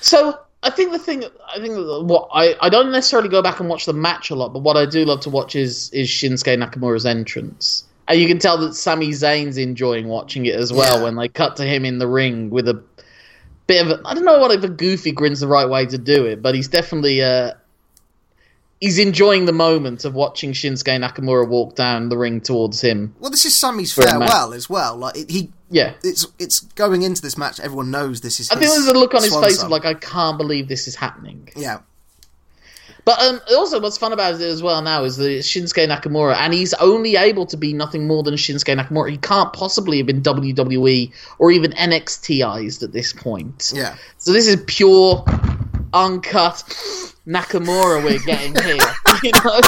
[0.00, 1.74] So I think the thing, I think
[2.08, 4.76] what I, I don't necessarily go back and watch the match a lot, but what
[4.76, 8.74] I do love to watch is is Shinsuke Nakamura's entrance, and you can tell that
[8.74, 11.04] Sami Zayn's enjoying watching it as well Yeah.
[11.04, 12.82] when they cut to him in the ring with a
[13.70, 15.98] bit of a, I don't know what if a goofy grin's the right way to
[15.98, 17.52] do it, but he's definitely uh
[18.80, 23.14] he's enjoying the moment of watching Shinsuke Nakamura walk down the ring towards him.
[23.20, 24.30] Well, this is Sami's For a match.
[24.30, 24.96] farewell as well.
[24.96, 25.92] Like it, he, Yeah.
[26.02, 27.60] it's it's going into this match.
[27.60, 28.50] Everyone knows this is.
[28.50, 29.66] I think there's a look on his face song.
[29.66, 31.48] of like, I can't believe this is happening.
[31.56, 31.80] yeah,
[33.04, 36.52] But um, also, what's fun about it as well now is that Shinsuke Nakamura, and
[36.52, 39.10] he's only able to be nothing more than Shinsuke Nakamura.
[39.10, 43.72] He can't possibly have been WWE or even NXTized at this point.
[43.74, 43.96] yeah.
[44.18, 45.24] So this is pure,
[45.92, 46.62] uncut
[47.26, 48.78] Nakamura we're getting here.
[49.22, 49.60] you know?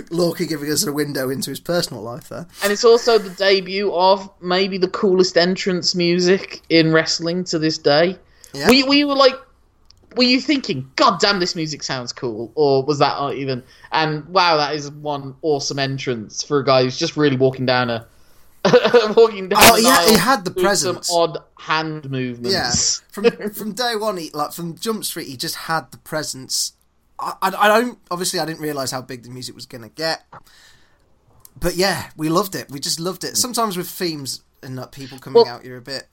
[0.10, 2.46] Lorky giving us a window into his personal life there.
[2.62, 7.78] And it's also the debut of maybe the coolest entrance music in wrestling to this
[7.78, 8.18] day.
[8.52, 8.66] Yeah.
[8.66, 9.34] Were, you, were like,
[10.16, 12.52] were you thinking, God damn, this music sounds cool?
[12.54, 16.82] Or was that not even, and wow, that is one awesome entrance for a guy
[16.82, 18.06] who's just really walking down a,
[19.16, 21.08] walking down Oh, yeah, he had the presence.
[21.08, 22.52] Some odd hand movements.
[22.52, 26.72] Yeah, from from day one, he like from Jump Street, he just had the presence.
[27.18, 30.24] I, I, I don't obviously I didn't realize how big the music was gonna get,
[31.58, 32.70] but yeah, we loved it.
[32.70, 33.36] We just loved it.
[33.36, 36.06] Sometimes with themes and like, people coming Well- out, you're a bit.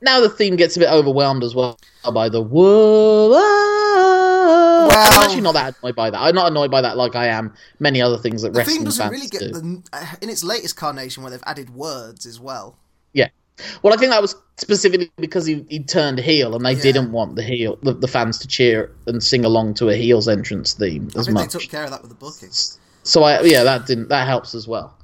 [0.00, 1.78] Now the theme gets a bit overwhelmed as well
[2.12, 3.34] by the whoa.
[4.90, 6.20] I'm actually not that annoyed by that.
[6.20, 8.84] I'm not annoyed by that like I am many other things that The wrestling theme
[8.84, 9.48] doesn't fans really get do.
[9.52, 12.76] the uh, in its latest carnation where they've added words as well.
[13.12, 13.28] Yeah.
[13.82, 16.82] Well, I think that was specifically because he, he turned heel, and they Yeah.
[16.82, 20.28] didn't want the heel the, the fans to cheer and sing along to a heel's
[20.28, 21.52] entrance theme I as think much.
[21.52, 22.50] they took care of that with the booking.
[23.02, 24.96] So I yeah, that didn't that helps as well.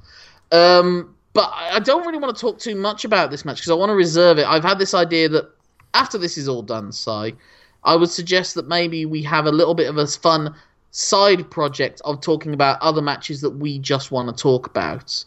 [0.51, 3.73] Um, but I don't really want to talk too much about this match because I
[3.73, 4.47] want to reserve it.
[4.47, 5.51] I've had this idea that
[5.93, 7.35] after this is all done, Si,
[7.83, 10.55] I would suggest that maybe we have a little bit of a fun
[10.91, 15.25] side project of talking about other matches that we just want to talk about.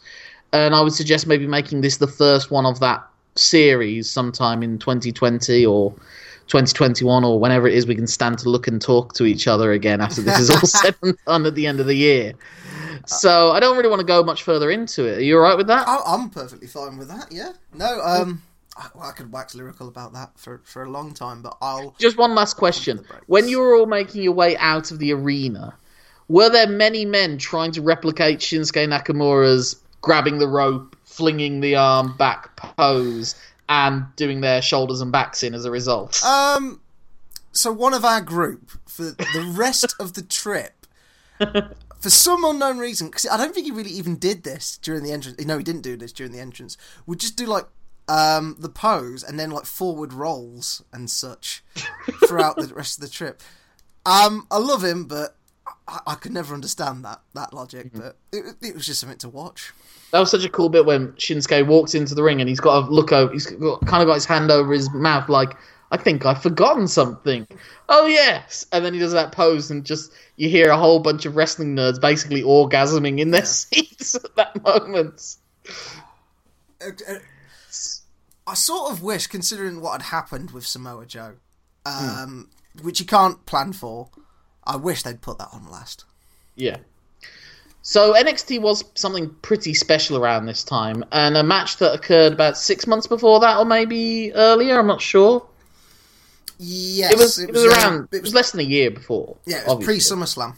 [0.51, 4.79] And I would suggest maybe making this the first one of that series sometime in
[4.79, 5.91] 2020 or
[6.47, 9.73] 2021 or whenever it is we can stand to look and talk to each other
[9.73, 12.33] again after this is all said and done at the end of the year.
[13.07, 15.17] So I don't really want to go much further into it.
[15.17, 15.87] Are you alright with that?
[15.87, 17.31] I, I'm perfectly fine with that.
[17.31, 18.41] Yeah, no, um,
[18.77, 21.95] I, well, I could wax lyrical about that for for a long time, but I'll.
[21.99, 23.05] Just one last question.
[23.27, 25.75] When you were all making your way out of the arena,
[26.27, 32.15] were there many men trying to replicate Shinsuke Nakamura's grabbing the rope, flinging the arm
[32.17, 33.35] back pose,
[33.67, 36.23] and doing their shoulders and backs in as a result?
[36.23, 36.79] Um,
[37.51, 40.85] so one of our group for the rest of the trip,
[41.99, 45.11] for some unknown reason, because I don't think he really even did this during the
[45.11, 45.45] entrance.
[45.45, 46.77] No, he didn't do this during the entrance.
[47.05, 47.65] Would just do like
[48.07, 51.63] um the pose and then like forward rolls and such
[52.27, 53.41] throughout the rest of the trip.
[54.05, 55.35] Um, I love him, but
[55.87, 57.91] I, I could never understand that that logic.
[57.93, 59.73] But it, it was just something to watch.
[60.11, 62.87] That was such a cool bit when Shinsuke walks into the ring and he's got
[62.87, 63.31] a look over.
[63.31, 65.55] He's got, kind of got his hand over his mouth, like
[65.91, 67.47] I think I've forgotten something.
[67.87, 71.25] Oh yes, and then he does that pose, and just you hear a whole bunch
[71.25, 75.35] of wrestling nerds basically orgasming in their seats at that moment.
[78.47, 81.35] I sort of wish, considering what had happened with Samoa Joe,
[81.85, 82.49] um,
[82.81, 84.09] which you can't plan for,
[84.63, 86.05] I wish they'd put that on last.
[86.55, 86.77] Yeah.
[87.81, 92.57] So NXT was something pretty special around this time, and a match that occurred about
[92.57, 94.79] six months before that, or maybe earlier.
[94.79, 95.45] I'm not sure.
[96.59, 97.39] Yes, It was.
[97.39, 98.09] It was, um, around.
[98.11, 99.37] it It was was less than a year before.
[99.45, 99.97] yeah, it was pre.
[99.97, 100.55] SummerSlam.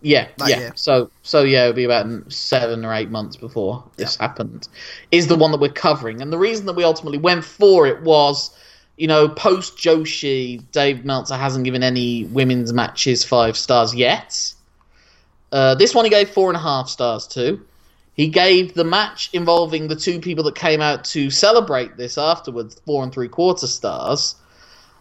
[0.00, 0.58] Yeah, that yeah.
[0.58, 0.72] year.
[0.74, 4.68] So, so yeah, it would be about seven or eight months before this happened.
[5.12, 8.02] Is the one that we're covering, and the reason that we ultimately went for it
[8.02, 8.54] was,
[8.98, 14.52] you know, post Joshi, Dave Meltzer hasn't given any women's matches five stars yet.
[15.52, 17.60] Uh, this one he gave four and a half stars to.
[18.14, 22.80] He gave the match involving the two people that came out to celebrate this afterwards
[22.86, 24.36] four and three quarter stars.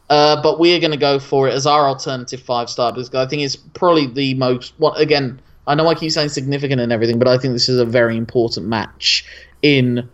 [0.09, 3.13] Uh, but we are going to go for it as our alternative five star because
[3.15, 4.73] I think it's probably the most.
[4.95, 5.41] Again?
[5.65, 8.17] I know I keep saying significant and everything, but I think this is a very
[8.17, 9.25] important match.
[9.61, 10.09] In,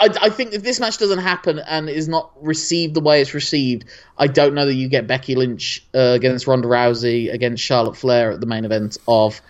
[0.00, 3.34] I, I think if this match doesn't happen and is not received the way it's
[3.34, 3.84] received,
[4.16, 8.32] I don't know that you get Becky Lynch uh, against Ronda Rousey against Charlotte Flair
[8.32, 9.42] at the main event of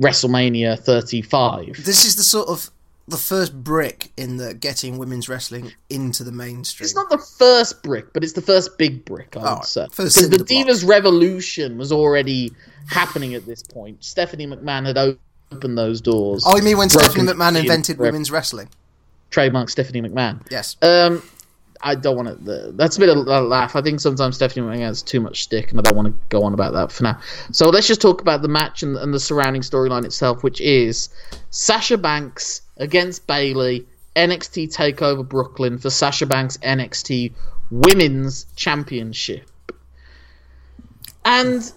[0.00, 1.84] WrestleMania 35.
[1.84, 2.70] This is the sort of
[3.08, 6.84] the first brick in the getting women's wrestling into the mainstream.
[6.84, 9.86] It's not the first brick, but it's the first big brick, I would Alright, say.
[9.86, 10.48] Because the block.
[10.48, 12.52] Divas Revolution was already
[12.86, 14.04] happening at this point.
[14.04, 14.98] Stephanie McMahon had
[15.50, 16.44] opened those doors.
[16.46, 18.68] oh, you mean when Stephanie McMahon invented women's wrestling?
[19.30, 20.46] Trademark Stephanie McMahon.
[20.50, 20.76] Yes.
[20.82, 21.22] Um,
[21.80, 22.72] I don't want to.
[22.72, 23.76] That's a bit of a laugh.
[23.76, 26.54] I think sometimes Stephanie has too much stick, and I don't want to go on
[26.54, 27.20] about that for now.
[27.52, 31.08] So let's just talk about the match and, and the surrounding storyline itself, which is
[31.50, 37.32] Sasha Banks against Bayley, NXT Takeover Brooklyn for Sasha Banks NXT
[37.70, 39.50] Women's Championship.
[41.24, 41.72] And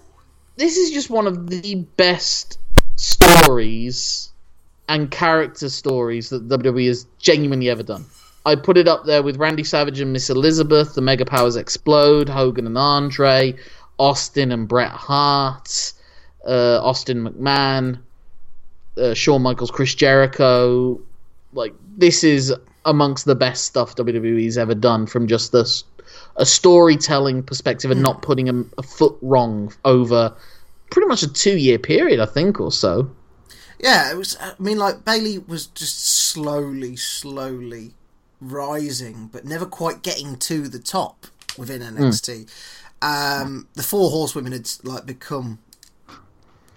[0.56, 2.58] this is just one of the best
[2.96, 4.32] stories
[4.88, 8.04] and character stories that WWE has genuinely ever done.
[8.44, 12.28] I put it up there with Randy Savage and Miss Elizabeth, the Mega Powers Explode,
[12.28, 13.54] Hogan and Andre,
[13.98, 15.92] Austin and Bret Hart,
[16.46, 18.00] uh, Austin McMahon,
[18.98, 21.00] uh, Shawn Michaels, Chris Jericho.
[21.52, 22.52] Like this is
[22.84, 25.84] amongst the best stuff WWE's ever done from just this
[26.36, 30.34] a storytelling perspective and not putting a, a foot wrong over
[30.90, 33.10] pretty much a two year period, I think, or so.
[33.78, 34.36] Yeah, it was.
[34.40, 37.94] I mean, like Bayley was just slowly, slowly
[38.42, 41.26] rising, but never quite getting to the top
[41.56, 42.50] within NXT.
[43.00, 45.58] Um, the four horsewomen had like become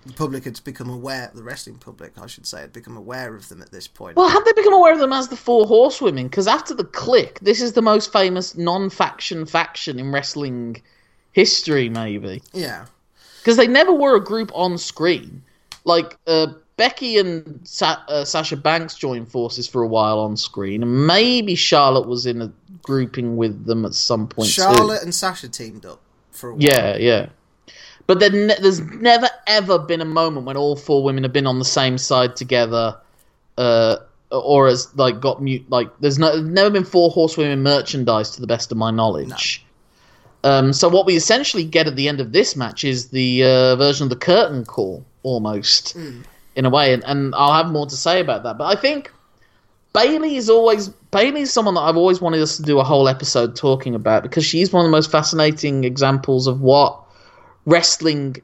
[0.05, 1.31] the public had become aware.
[1.33, 4.17] The wrestling public, I should say, had become aware of them at this point.
[4.17, 6.27] Well, have they become aware of them as the Four Horsewomen?
[6.27, 10.81] Because after the Kliq, this is the most famous non-faction faction in wrestling
[11.31, 12.41] history, maybe.
[12.53, 12.85] yeah,
[13.39, 15.43] Because they never were a group on screen.
[15.85, 16.47] Like uh,
[16.77, 21.55] Becky and Sa- uh, Sasha Banks joined forces for a while on screen, and maybe
[21.55, 22.51] Charlotte was in a
[22.81, 24.47] grouping with them at some point.
[24.49, 24.61] too.
[24.61, 26.01] Charlotte and Sasha teamed up
[26.31, 26.61] for a while.
[26.61, 27.27] Yeah, yeah.
[28.07, 31.47] But then ne- there's never ever been a moment when all four women have been
[31.47, 32.97] on the same side together,
[33.57, 33.97] uh,
[34.31, 35.65] or as like got mute.
[35.69, 39.65] Like there's no never been four horsewomen merchandise to the best of my knowledge.
[40.43, 43.75] Um, so what we essentially get at the end of this match is the uh,
[43.77, 45.97] version of the curtain call, almost
[46.55, 48.57] in a way, and, and I'll have more to say about that.
[48.57, 49.11] But I think
[49.95, 53.07] Bayley is always Bayley is someone that I've always wanted us to do a whole
[53.07, 56.99] episode talking about because she's one of the most fascinating examples of what
[57.65, 58.35] wrestling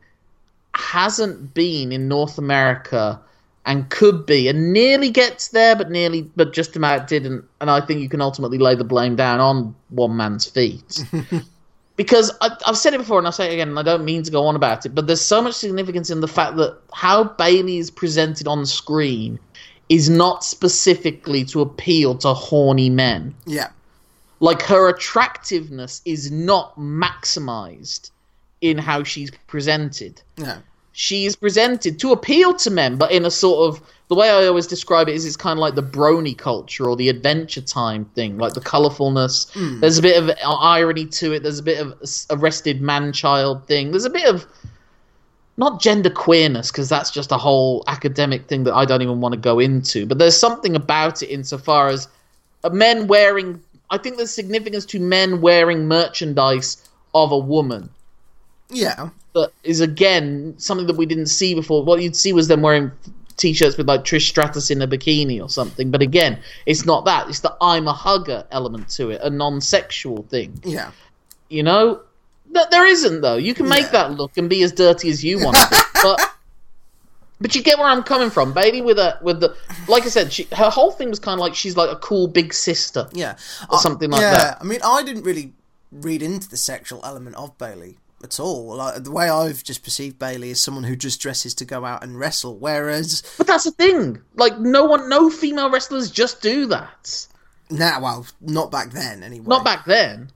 [0.74, 3.20] hasn't been in North America
[3.66, 7.82] and could be and nearly gets there but nearly but just about didn't and I
[7.82, 11.04] think you can ultimately lay the blame down on one man's feet.
[11.96, 14.24] because I, I've said it before and I'll say it again and I don't mean
[14.24, 17.24] to go on about it but there's so much significance in the fact that how
[17.24, 19.40] Bayley is presented on screen
[19.92, 23.36] is not specifically to appeal to horny men.
[23.46, 23.72] Yeah,
[24.40, 28.10] like her attractiveness is not maximized
[28.62, 30.22] in how she's presented.
[30.38, 30.60] yeah,
[30.94, 34.46] She is presented to appeal to men, but in a sort of the way I
[34.46, 38.04] always describe it is it's kind of like the brony culture or the adventure time
[38.14, 39.48] thing, like the colorfulness.
[39.80, 41.44] There's a bit of irony to it.
[41.44, 41.94] There's a bit of
[42.30, 43.92] arrested man child thing.
[43.92, 44.46] There's a bit of
[45.56, 49.34] not gender queerness because that's just a whole academic thing that I don't even want
[49.34, 50.06] to go into.
[50.06, 52.10] But there's something about it insofar as
[52.66, 53.62] uh, men wearing.
[53.92, 57.90] I think there's significance to men wearing merchandise of a woman
[58.72, 61.84] yeah, that is again something that we didn't see before.
[61.84, 62.92] What you'd see was them wearing
[63.38, 65.90] t-shirts with like Trish Stratus in a bikini or something.
[65.92, 67.30] But again, it's not that.
[67.30, 70.60] It's the I'm a hugger element to it, a non-sexual thing.
[70.64, 70.92] yeah.
[71.50, 72.02] You know,
[72.54, 73.36] Th- there isn't though.
[73.38, 73.92] You can make Yeah.
[73.92, 76.20] that look and be as dirty as you want, to be, but.
[77.40, 78.82] But you get where I'm coming from, baby.
[78.82, 79.56] With a with the,
[79.88, 82.28] like I said, she, her whole thing was kind of like she's like a cool
[82.28, 83.10] big sister.
[83.14, 83.36] Yeah,
[83.68, 84.58] Or something like yeah, that.
[84.62, 85.52] I mean, I didn't really
[85.92, 88.76] read into the sexual element of Bayley at all.
[88.76, 92.04] Like the way I've just perceived Bayley is someone who just dresses to go out
[92.04, 94.22] and wrestle, whereas But that's the thing.
[94.36, 97.28] Like no one, no female wrestlers just do that.
[97.70, 99.46] now, well, not back then anyway.
[99.48, 100.32] Not back then.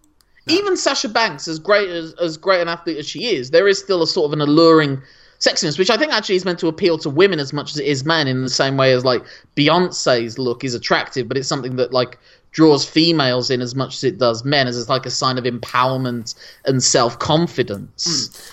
[0.47, 3.79] Even Sasha Banks, as great as as great an athlete as she is, there is
[3.79, 5.01] still a sort of an alluring
[5.39, 7.85] sexiness, which I think actually is meant to appeal to women as much as it
[7.85, 9.23] is men, in the same way as like
[9.55, 12.17] Beyonce's look is attractive, but it's something that like
[12.55, 15.43] draws females in as much as it does men, as it's like a sign of
[15.43, 18.05] empowerment and self confidence.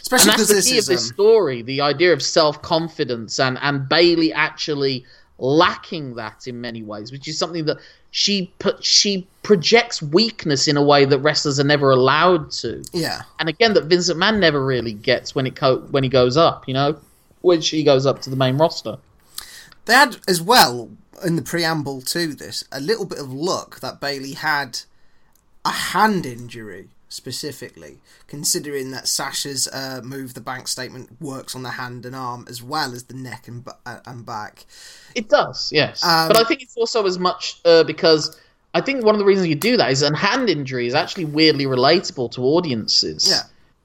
[0.02, 3.58] especially and that's the key is of this um, story the idea of self-confidence and
[3.62, 5.04] and Bayley actually
[5.38, 7.78] lacking that in many ways which is something that
[8.10, 12.82] she put she projects weakness in a way that wrestlers are never allowed to.
[12.92, 16.36] Yeah, and again that Vince McMahon never really gets when it co- when he goes
[16.36, 16.98] up you know?
[17.42, 18.98] When he goes up to the main roster.
[19.84, 20.90] They had as well
[21.24, 24.80] in the preamble to this a little bit of luck that Bayley had
[25.64, 31.70] a hand injury specifically, considering that Sasha's uh, move the bank statement works on the
[31.70, 34.64] hand and arm as well as the neck and uh, and back.
[35.14, 36.02] It does, yes.
[36.02, 38.40] Um, but I think it's also as much uh, because
[38.74, 41.26] I think one of the reasons you do that is a hand injury is actually
[41.26, 43.28] weirdly relatable to audiences.
[43.28, 43.42] Yeah.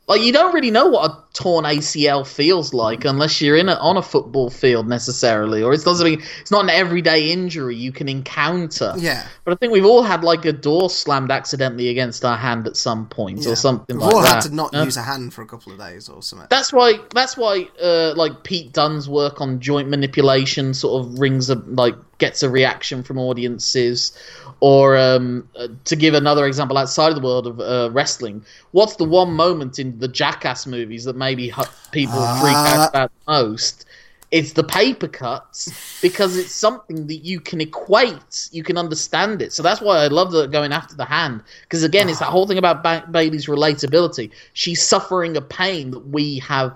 [0.07, 3.73] Like you don't really know what a torn ACL feels like unless you're in a,
[3.73, 6.21] on a football field necessarily, or it's not something.
[6.39, 8.93] It's not an everyday injury you can encounter.
[8.97, 9.27] Yeah.
[9.43, 12.77] But I think we've all had like a door slammed accidentally against our hand at
[12.77, 13.51] some point Yeah.
[13.51, 14.35] or something We've like all that.
[14.35, 14.85] had to not you know?
[14.85, 16.47] use a hand for a couple of days or something.
[16.49, 16.99] That's why.
[17.13, 17.67] That's why.
[17.81, 22.49] Uh, like Pete Dunne's work on joint manipulation sort of rings a like gets a
[22.49, 24.17] reaction from audiences.
[24.59, 28.95] Or um, uh, to give another example outside of the world of uh, wrestling, what's
[28.95, 31.53] the one moment in the Jackass movies that maybe
[31.91, 33.85] people freak Uh, out about most?
[34.29, 39.53] It's the paper cuts because it's something that you can equate, you can understand it.
[39.53, 42.45] So that's why I love the going after the hand because again, it's that whole
[42.45, 44.31] thing about ba- Bayley's relatability.
[44.51, 46.75] She's suffering a pain that we have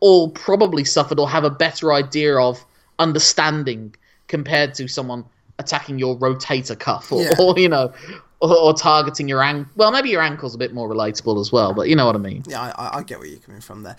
[0.00, 2.62] all probably suffered or have a better idea of
[2.98, 3.94] understanding
[4.28, 5.24] compared to someone
[5.58, 7.32] attacking your rotator cuff or, Yeah.
[7.38, 7.92] or you know
[8.40, 9.70] or, or targeting your ankle.
[9.76, 12.18] Well, maybe your ankle's a bit more relatable as well, but you know what I
[12.18, 12.42] mean.
[12.46, 13.96] Yeah, I, I- get where you're coming from there.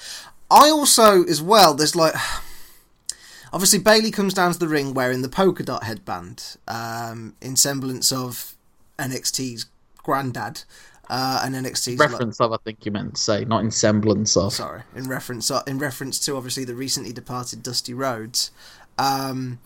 [0.52, 2.14] I also, as well, there's like.
[3.54, 8.12] Obviously, Bayley comes down to the ring wearing the polka dot headband, um, in semblance
[8.12, 8.54] of
[9.00, 9.66] NXT's
[9.98, 10.64] granddad,
[11.10, 14.36] uh, and NXT's like- Reference of, I think you meant to say, not in semblance
[14.36, 14.52] of.
[14.54, 18.52] sorry, in reference in reference to obviously the recently departed Dusty Rhodes,
[18.98, 19.60] um,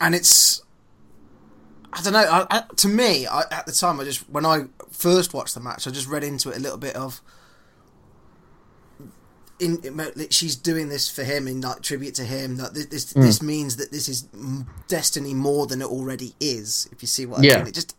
[0.00, 0.62] and it's
[1.92, 2.20] I don't know.
[2.20, 5.60] I, I, to me, I, at the time, I just when I first watched the
[5.60, 7.20] match, I just read into it a little bit of.
[9.58, 12.56] In, in- she's doing this for him in like tribute to him.
[12.56, 14.22] That this this, this means that this is
[14.88, 16.88] destiny more than it already is.
[16.92, 17.58] If you see what I Yeah.
[17.58, 17.94] mean, it just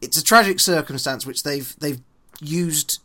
[0.00, 2.00] it's a tragic circumstance which they've they've
[2.40, 3.00] used.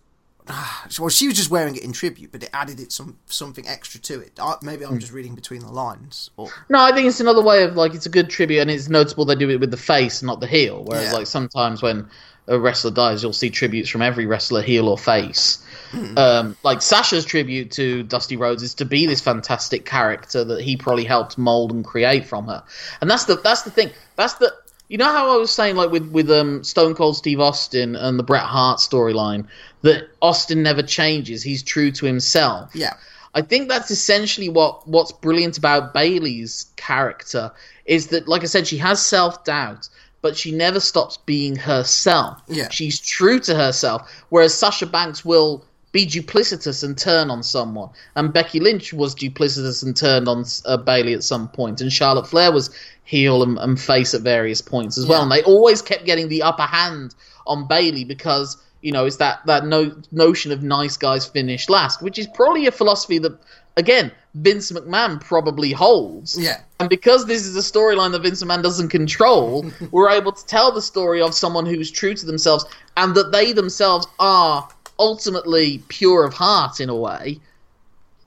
[0.51, 3.67] Ah, well, she was just wearing it in tribute, but it added it some something
[3.67, 4.31] extra to it.
[4.41, 4.97] I, maybe I'm hmm.
[4.97, 6.31] just reading between the lines.
[6.37, 8.89] Or No, I think it's another way of like it's a good tribute, and it's
[8.89, 10.83] notable they do it with the face, not the heel.
[10.83, 11.13] Whereas Yeah.
[11.13, 12.09] like sometimes when
[12.47, 15.63] a wrestler dies, you'll see tributes from every wrestler, heel or face.
[15.91, 16.17] Hmm.
[16.17, 20.75] Um, like Sasha's tribute to Dusty Rhodes is to be this fantastic character that he
[20.75, 22.63] probably helped mold and create from her,
[23.01, 23.91] and that's the that's the thing.
[24.15, 24.51] That's the
[24.89, 28.19] you know how I was saying like with with um, Stone Cold Steve Austin and
[28.19, 29.47] the Bret Hart storyline
[29.83, 31.41] that Austin never changes.
[31.43, 32.71] He's true to himself.
[32.75, 32.95] yeah,
[33.33, 37.51] I think that's essentially what what's brilliant about Bayley's character
[37.85, 39.87] is that, like I said, she has self doubt,
[40.21, 42.41] but she never stops being herself.
[42.47, 42.69] Yeah.
[42.69, 44.09] she's true to herself.
[44.29, 49.83] Whereas Sasha Banks will be duplicitous and turn on someone, and Becky Lynch was duplicitous
[49.83, 52.69] and turned on uh, Bayley at some point, and Charlotte Flair was
[53.09, 55.23] heel and, and face at various points as well.
[55.23, 57.15] And they always kept getting the upper hand
[57.47, 62.03] on Bayley because you know it's that that no, notion of nice guys finish last,
[62.03, 63.35] which is probably a philosophy that
[63.77, 66.37] again Vince McMahon probably holds.
[66.39, 70.45] yeah, And because this is a storyline that Vince McMahon doesn't control, we're able to
[70.45, 72.63] tell the story of someone who's true to themselves
[72.95, 77.39] and that they themselves are ultimately pure of heart in a way.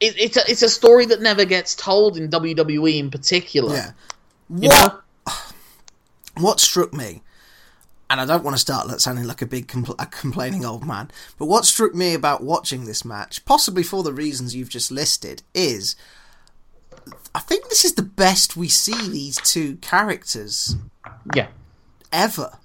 [0.00, 3.76] It, it's a it's a story that never gets told in WWE in particular.
[3.76, 3.92] yeah.
[4.54, 5.32] You What know?
[6.42, 7.22] what struck me,
[8.10, 11.10] and I don't want to start sounding like a big compl- a complaining old man,
[11.38, 15.42] but what struck me about watching this match, possibly for the reasons you've just listed,
[15.54, 15.96] is
[17.34, 20.76] I think this is the best we see these two characters
[21.34, 21.48] Yeah.
[22.12, 22.58] ever.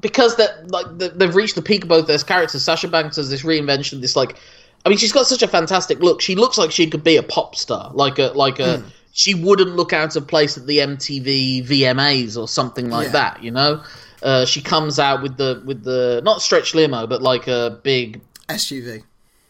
[0.00, 2.64] because that like they've reached the peak of both those characters.
[2.64, 4.36] Sasha Banks has this reinvention, this like,
[4.84, 6.20] I mean, she's got such a fantastic look.
[6.20, 8.78] She looks like she could be a pop star, like a like a.
[8.80, 8.88] Hmm.
[9.12, 13.12] She wouldn't look out of place at the MTV VMAs or something like Yeah.
[13.12, 13.82] that, you know.
[14.22, 18.20] Uh, she comes out with the with the not stretch limo, but like a big
[18.48, 19.02] SUV.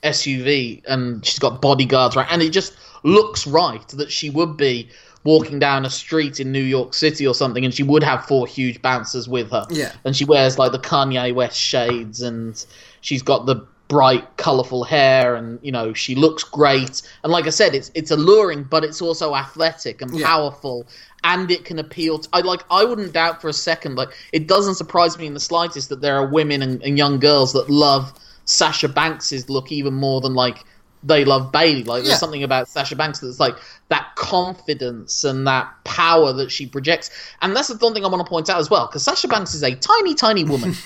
[0.02, 2.72] SUV, and she's got bodyguards right, and it just
[3.04, 4.88] looks right that she would be
[5.24, 8.44] walking down a street in New York City or something, and she would have four
[8.46, 9.64] huge bouncers with her.
[9.70, 9.92] Yeah.
[10.04, 12.64] and she wears like the Kanye West shades, and
[13.00, 17.02] she's got the bright, colorful hair, and you know she looks great.
[17.22, 20.26] And like I said, it's it's alluring, but it's also athletic and Yeah.
[20.26, 20.86] powerful.
[21.24, 22.28] And it can appeal to.
[22.32, 22.62] I like.
[22.70, 23.96] I wouldn't doubt for a second.
[23.96, 27.20] Like, it doesn't surprise me in the slightest that there are women and, and young
[27.20, 28.12] girls that love
[28.46, 30.58] Sasha Banks's look even more than like
[31.04, 31.84] they love Bayley.
[31.84, 32.08] Like Yeah.
[32.10, 33.56] there's something about Sasha Banks that's like
[33.88, 37.10] that confidence and that power that she projects.
[37.42, 39.52] And that's the one thing I want to point out as well, because Sasha Banks
[39.54, 40.74] is a tiny, tiny woman.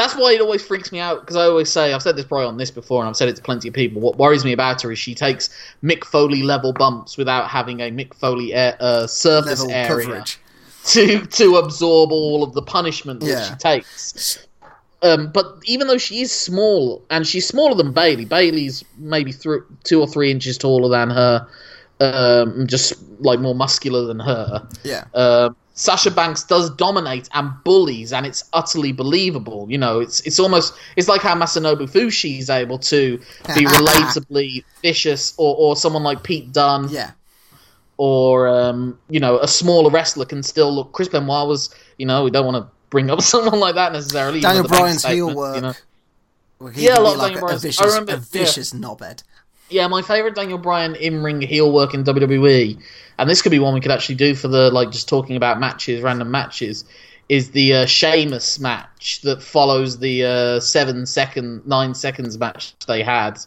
[0.00, 2.46] that's why it always freaks me out because I always say I've said this probably
[2.46, 4.00] on this before and I've said it to plenty of people.
[4.00, 5.50] What worries me about her is she takes
[5.84, 10.38] Mick Foley level bumps without having a Mick Foley air, uh, surface Level area coverage.
[10.86, 13.48] to to absorb all of the punishment that Yeah.
[13.50, 14.46] she takes.
[15.02, 19.64] Um, but even though she is small, and she's smaller than Bayley, Bayley's maybe through
[19.84, 21.46] two or three inches taller than her,
[22.00, 24.66] um, just like more muscular than her.
[24.84, 25.04] Yeah.
[25.14, 29.66] Uh, Sasha Banks does dominate and bullies, and it's utterly believable.
[29.70, 33.16] You know, it's it's almost it's like how Masanobu Fuchi is able to
[33.56, 37.12] be relatably vicious, or, or someone like Pete Dunne, Yeah.
[37.96, 40.92] or um, you know, a smaller wrestler can still look.
[40.92, 44.40] Chris Benoit was, you know, we don't want to bring up someone like that necessarily.
[44.40, 45.56] Daniel a Bryan's heel work.
[45.56, 45.72] you know.
[46.58, 48.16] Well, Yeah, a lot be of like Daniel a, a Bryan's- I vicious, remember- a
[48.18, 49.22] vicious knobhead.
[49.70, 52.80] Yeah, my favorite Daniel Bryan in ring heel work in WWE,
[53.18, 55.60] and this could be one we could actually do for the like just talking about
[55.60, 56.84] matches, random matches,
[57.28, 63.02] is the uh, Sheamus match that follows the uh, seven second, nine seconds match they
[63.02, 63.38] had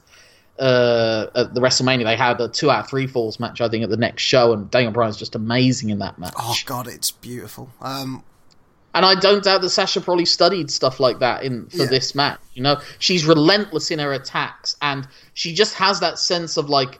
[0.57, 2.05] uh, at the WrestleMania.
[2.05, 4.53] They had a two out of three falls match, I think, at the next show,
[4.53, 6.34] and Daniel Bryan's just amazing in that match.
[6.39, 7.69] Oh god, it's beautiful.
[7.82, 8.24] Um,
[8.96, 11.86] And I don't doubt that Sasha probably studied stuff like that in for Yeah.
[11.86, 12.39] this match.
[12.54, 17.00] You know, she's relentless in her attacks, and she just has that sense of like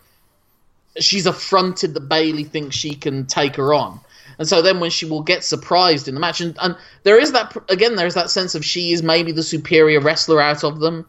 [1.00, 4.00] she's affronted that Bayley thinks she can take her on.
[4.39, 7.32] And so then when she will get surprised in the match, and, and there is
[7.34, 10.80] that again, there is that sense of she is maybe the superior wrestler out of
[10.80, 11.06] them,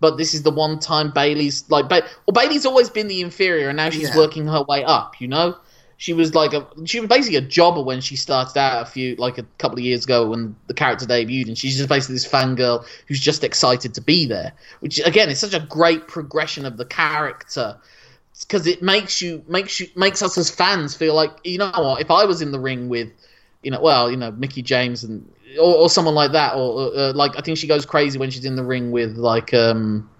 [0.00, 3.68] but this is the one time Bayley's like, ba- well, Bayley's always been the inferior,
[3.68, 4.16] and now she's Yeah.
[4.18, 5.14] working her way up.
[5.20, 5.56] You know,
[5.98, 9.16] she was like a she was basically a jobber when she started out a few
[9.16, 12.28] like a couple of years ago when the character debuted, and she's just basically this
[12.28, 14.52] fangirl who's just excited to be there.
[14.80, 17.78] Which again is such a great progression of the character
[18.40, 22.00] because it makes you makes you makes us as fans feel like you know what
[22.00, 23.10] if I was in the ring with
[23.62, 25.26] you know well you know Mickie James and
[25.58, 28.44] or, or someone like that or uh, like I think she goes crazy when she's
[28.44, 30.10] in the ring with like um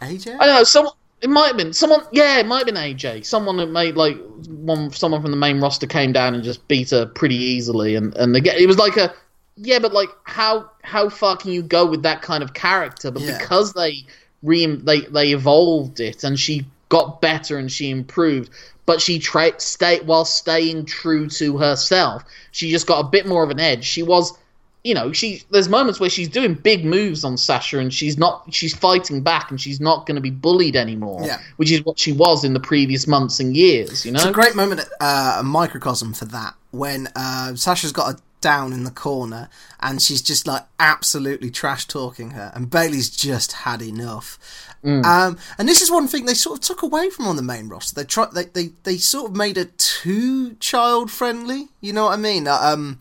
[0.00, 0.36] AJ.
[0.38, 0.94] I don't know someone
[1.24, 4.18] it might have been someone yeah it might have been AJ someone that made like
[4.46, 8.14] one someone from the main roster came down and just beat her pretty easily and
[8.16, 9.12] and again it was like a
[9.56, 13.10] yeah but like how how far can you go with that kind of character?
[13.10, 13.38] But Yeah.
[13.38, 14.04] because they
[14.42, 18.50] re they they evolved it and she got better and she improved
[18.84, 23.42] but she tra- stay while staying true to herself she just got a bit more
[23.42, 23.84] of an edge.
[23.84, 24.36] She was
[24.84, 28.44] you know she there's moments where she's doing big moves on Sasha and she's not
[28.52, 31.38] she's fighting back and she's not going to be bullied anymore Yeah.
[31.56, 34.32] which is what she was in the previous months and years you know It's a
[34.32, 38.90] great moment, uh, a microcosm for that when uh, Sasha's got her down in the
[38.90, 39.48] corner
[39.80, 44.38] and she's just like absolutely trash talking her, and Bailey's just had enough.
[44.84, 47.68] Um, and this is one thing they sort of took away from on the main
[47.70, 47.94] roster.
[47.94, 51.68] They tried, they, they, they sort of made it too child friendly.
[51.80, 52.46] You know what I mean?
[52.46, 52.98] Uh, Um,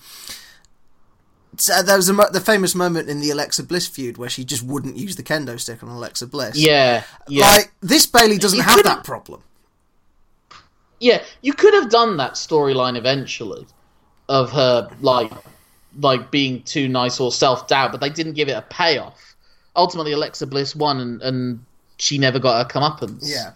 [1.57, 4.63] so there was a, the famous moment in the Alexa Bliss feud where she just
[4.63, 6.57] wouldn't use the kendo stick on Alexa Bliss.
[6.57, 9.41] yeah yeah Like this Bayley doesn't You have that problem.
[10.99, 13.67] Yeah, you could have done that storyline eventually
[14.29, 15.31] of her like
[15.99, 19.35] like being too nice or self doubt, but they didn't give it a payoff.
[19.75, 21.65] Ultimately, Alexa Bliss won, and, and
[21.97, 23.23] she never got her comeuppance.
[23.23, 23.51] Yeah.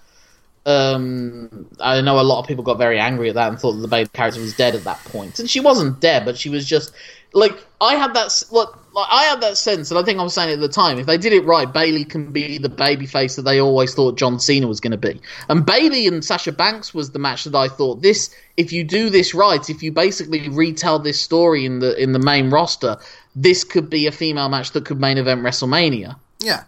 [0.65, 3.81] Um, I know a lot of people got very angry at that and thought that
[3.81, 6.65] the Bayley character was dead at that point, and she wasn't dead, but she was
[6.65, 6.91] just
[7.37, 8.83] like I had that look.
[8.93, 10.97] Like, I had that sense, and I think I was saying it at the time.
[10.97, 14.17] If they did it right, Bayley can be the baby face that they always thought
[14.17, 15.21] John Cena was going to be.
[15.47, 18.33] And Bayley and Sasha Banks was the match that I thought this.
[18.57, 22.19] If you do this right, if you basically retell this story in the in the
[22.19, 22.97] main roster,
[23.35, 26.15] this could be a female match that could main event WrestleMania.
[26.39, 26.63] Yeah.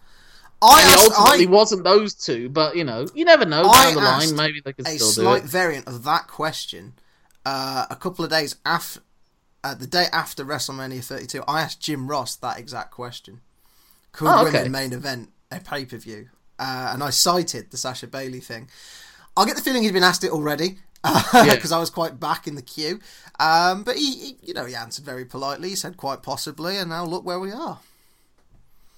[0.62, 3.64] I, And asked- ultimately I, wasn't those two, but you know, you never know.
[3.64, 6.94] I Down the line, maybe they could a still do slight variant of that question
[7.46, 9.00] uh, a couple of days after,
[9.64, 11.44] uh, the day after WrestleMania 32.
[11.48, 13.42] I asked Jim Ross that exact question.
[14.12, 14.70] Could Oh, women okay.
[14.70, 16.30] main event a pay per view?
[16.58, 18.70] Uh, and I cited the Sasha Bayley thing.
[19.38, 21.78] I get the feeling he's been asked it already because Yeah.
[21.78, 23.00] I was quite back in the queue.
[23.40, 25.70] Um, but he, he, you know, he answered very politely.
[25.70, 27.80] He said quite possibly, and now look where we are.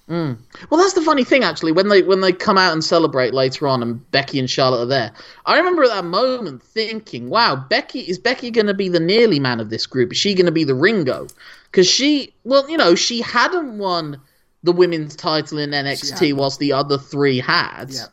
[0.08, 0.36] Mm.
[0.68, 1.72] Well, that's the funny thing, actually.
[1.72, 4.86] When they when they come out and celebrate later on, and Becky and Charlotte are
[4.86, 5.12] there,
[5.46, 9.38] I remember at that moment thinking, "Wow, Becky is Becky going to be the nearly
[9.38, 10.12] man of this group?
[10.12, 11.28] Is she going to be the Ringo?
[11.70, 14.20] Because she, well, you know, she hadn't won
[14.62, 17.90] the women's title in NXT, whilst the other three had.
[17.90, 18.06] Yeah.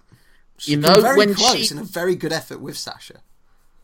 [0.62, 3.22] You Been know, very when close she and a very good effort with Sasha.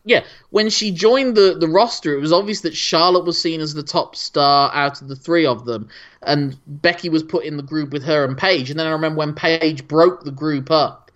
[0.06, 3.74] Yeah, when she joined the, the roster, it was obvious that Charlotte was seen as
[3.74, 5.88] the top star out of the three of them,
[6.22, 8.70] and Becky was put in the group with her and Paige.
[8.70, 11.06] And then I remember when Paige broke the group up,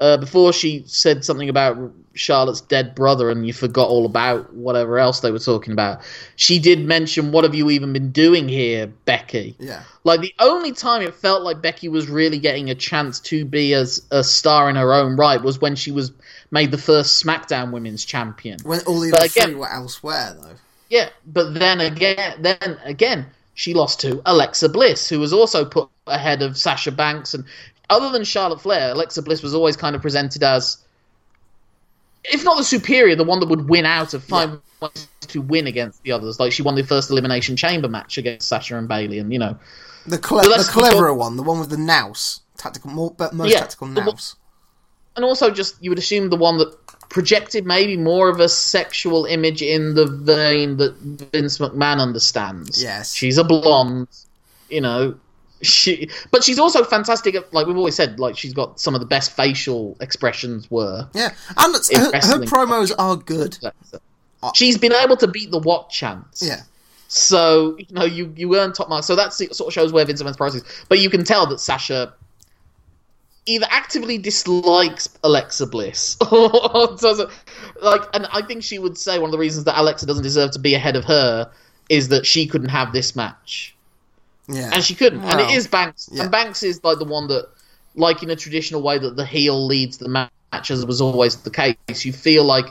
[0.00, 4.98] uh, before she said something about Charlotte's dead brother, and you forgot all about whatever
[4.98, 6.00] else they were talking about.
[6.36, 9.82] She did mention, "What have you even been doing here, Becky?" Yeah.
[10.02, 13.74] Like the only time it felt like Becky was really getting a chance to be
[13.74, 16.12] as a star in her own right was when she was
[16.50, 18.58] made the first SmackDown Women's Champion.
[18.64, 20.56] When all the But other again- three were elsewhere, though.
[20.88, 25.88] Yeah, but then again, then again, she lost to Alexa Bliss, who was also put
[26.08, 27.32] ahead of Sasha Banks.
[27.34, 27.44] And
[27.90, 30.78] other than Charlotte Flair, Alexa Bliss was always kind of presented as,
[32.24, 35.68] if not the superior, the one that would win out of five ways to win
[35.68, 36.40] against the others.
[36.40, 39.56] Like she won the first elimination chamber match against Sasha and Bayley, and you know,
[40.06, 43.50] The, cle- So the cleverer one, the one with the nous, tactical, more, but most
[43.52, 44.34] Yeah, tactical the nous.
[45.20, 46.74] And also just you would assume the one that
[47.10, 52.82] projected maybe more of a sexual image in the vein that Vince McMahon understands.
[52.82, 53.12] Yes.
[53.12, 54.08] she's a blonde,
[54.70, 55.16] you know.
[55.60, 57.34] she, but she's also fantastic.
[57.34, 60.70] At, like we've always said, like she's got some of the best facial expressions.
[60.70, 63.58] Were Yeah, and her, her promos are good.
[64.54, 66.42] she's been able to beat the what chance.
[66.42, 66.62] Yeah,
[67.08, 69.06] So you know you you earn top marks.
[69.06, 70.64] So that sort of shows where Vince McMahon's price is.
[70.88, 72.14] But you can tell that Sasha
[73.46, 77.30] either actively dislikes Alexa Bliss or doesn't
[77.82, 78.02] like.
[78.14, 80.58] And I think she would say one of the reasons that Alexa doesn't deserve to
[80.58, 81.50] be ahead of her
[81.88, 83.74] is that she couldn't have this match,
[84.48, 85.22] yeah, and she couldn't.
[85.22, 86.22] and it is Banks, yeah.
[86.22, 87.48] and Banks is like the one that,
[87.94, 91.50] like in a traditional way, that the heel leads the match, as was always the
[91.50, 92.04] case.
[92.04, 92.66] You feel like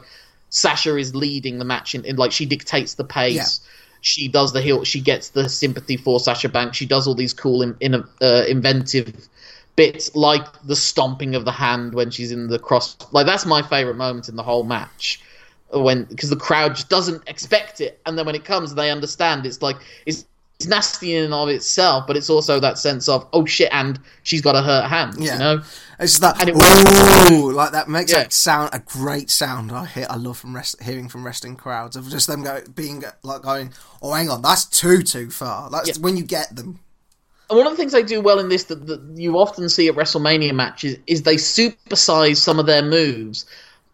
[0.49, 3.35] Sasha is leading the match in, in like she dictates the pace.
[3.35, 3.69] Yeah.
[4.01, 4.85] She does the heel.
[4.85, 6.77] She gets the sympathy for Sasha Banks.
[6.77, 9.27] She does all these cool, in, in, uh, inventive
[9.81, 12.97] bits, like the stomping of the hand when she's in the cross.
[13.11, 15.21] Like that's my favorite moment in the whole match,
[15.71, 19.45] when because the crowd just doesn't expect it, and then when it comes, they understand.
[19.45, 20.25] It's like it's.
[20.61, 23.97] It's nasty in and of itself, but it's also that sense of oh shit, and
[24.23, 25.13] she's got a hurt hand.
[25.17, 25.31] Yeah.
[25.33, 25.55] You know,
[26.01, 28.23] it's just that and it ooh, like that makes Yeah.
[28.23, 29.71] that sound a great sound.
[29.71, 33.05] I hear, I love from rest, hearing from wrestling crowds of just them go being
[33.23, 33.71] like going,
[34.01, 35.69] oh hang on, that's too too far.
[35.69, 36.01] That's Yeah.
[36.03, 36.81] when you get them.
[37.49, 39.87] And one of the things they do well in this that, that you often see
[39.87, 43.45] at WrestleMania matches is they supersize some of their moves,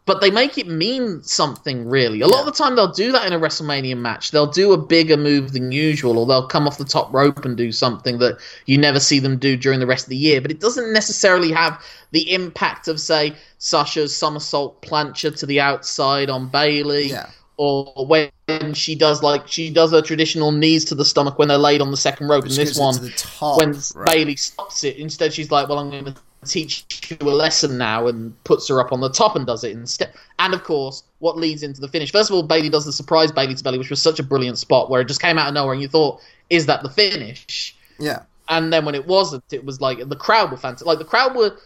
[0.06, 2.20] but they make it mean something really.
[2.20, 4.32] A lot of the time they'll do that in a WrestleMania match.
[4.32, 7.56] They'll do a bigger move than usual, or they'll come off the top rope and
[7.56, 10.42] do something that you never see them do during the rest of the year.
[10.42, 11.82] But it doesn't necessarily have
[12.12, 17.30] the impact of, say, Sasha's somersault plancha to the outside on Bayley Yeah.
[17.58, 18.32] Or when
[18.74, 21.92] she does like she does her traditional knees to the stomach when they're laid on
[21.92, 22.44] the second rope.
[22.44, 24.06] And this one, to top, when right.
[24.08, 28.08] Bayley stops it, instead she's like, "Well, I'm going to teach you a lesson now,"
[28.08, 30.14] and puts her up on the top and does it instead.
[30.40, 32.12] And of course, what leads into the finish?
[32.12, 34.58] First of all, Bayley does the surprise Bayley to Bailey, which was such a brilliant
[34.58, 37.76] spot where it just came out of nowhere, and you thought, "Is that the finish?"
[38.00, 40.88] Yeah, and then when it wasn't, it was like the crowd were fantastic.
[40.88, 41.58] Like the crowd were,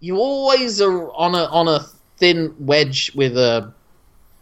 [0.00, 1.84] you always are on a on a
[2.16, 3.72] thin wedge with a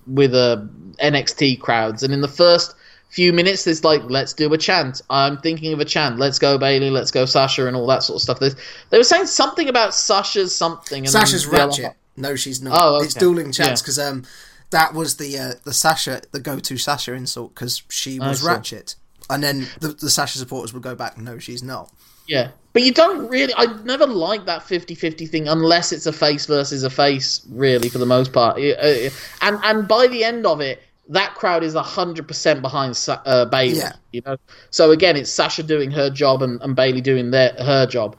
[0.06, 0.68] with a
[1.02, 2.74] NXT crowds, and in the first
[3.08, 5.02] few minutes, it's like let's do a chant.
[5.10, 6.18] I'm thinking of a chant.
[6.18, 6.90] Let's go Bayley.
[6.90, 8.40] Let's go Sasha, and all that sort of stuff.
[8.40, 8.56] There's,
[8.90, 11.04] they were saying something about Sasha's something.
[11.04, 11.96] And Sasha's then the other- ratchet.
[12.16, 12.78] No, she's not.
[12.78, 13.06] Oh, okay.
[13.06, 13.84] It's dueling chants Yeah.
[13.84, 14.24] because um,
[14.70, 18.96] that was the uh, the Sasha the go to Sasha insult because she was ratchet,
[19.30, 21.16] and then the, the Sasha supporters would go back.
[21.16, 21.90] No, she's not.
[22.26, 22.50] Yeah.
[22.72, 23.52] But you don't really.
[23.56, 27.90] I never like that 50 50 thing unless it's a face versus a face, really,
[27.90, 28.56] for the most part.
[28.58, 29.10] Uh,
[29.42, 33.78] And and by the end of it, that crowd is 100% behind uh, Bayley.
[33.78, 33.92] Yeah.
[34.12, 34.36] You know?
[34.70, 38.16] So again, it's Sasha doing her job and, and Bayley doing their, her job.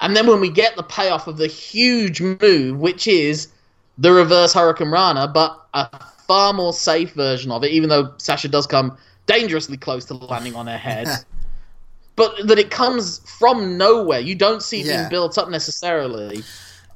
[0.00, 3.48] And then when we get the payoff of the huge move, which is
[3.98, 5.88] the reverse Hurricanrana, but a
[6.26, 8.96] far more safe version of it, even though Sasha does come
[9.26, 11.08] dangerously close to landing on her head.
[12.20, 14.20] but that it comes from nowhere.
[14.20, 14.96] You don't see it Yeah.
[14.98, 16.44] being built up necessarily.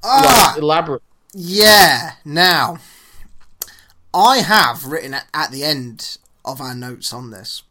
[0.03, 1.03] Ah, Like, elaborate.
[1.33, 2.13] Yeah.
[2.27, 2.77] Now,
[4.13, 7.63] I have written at, at the end of our notes on this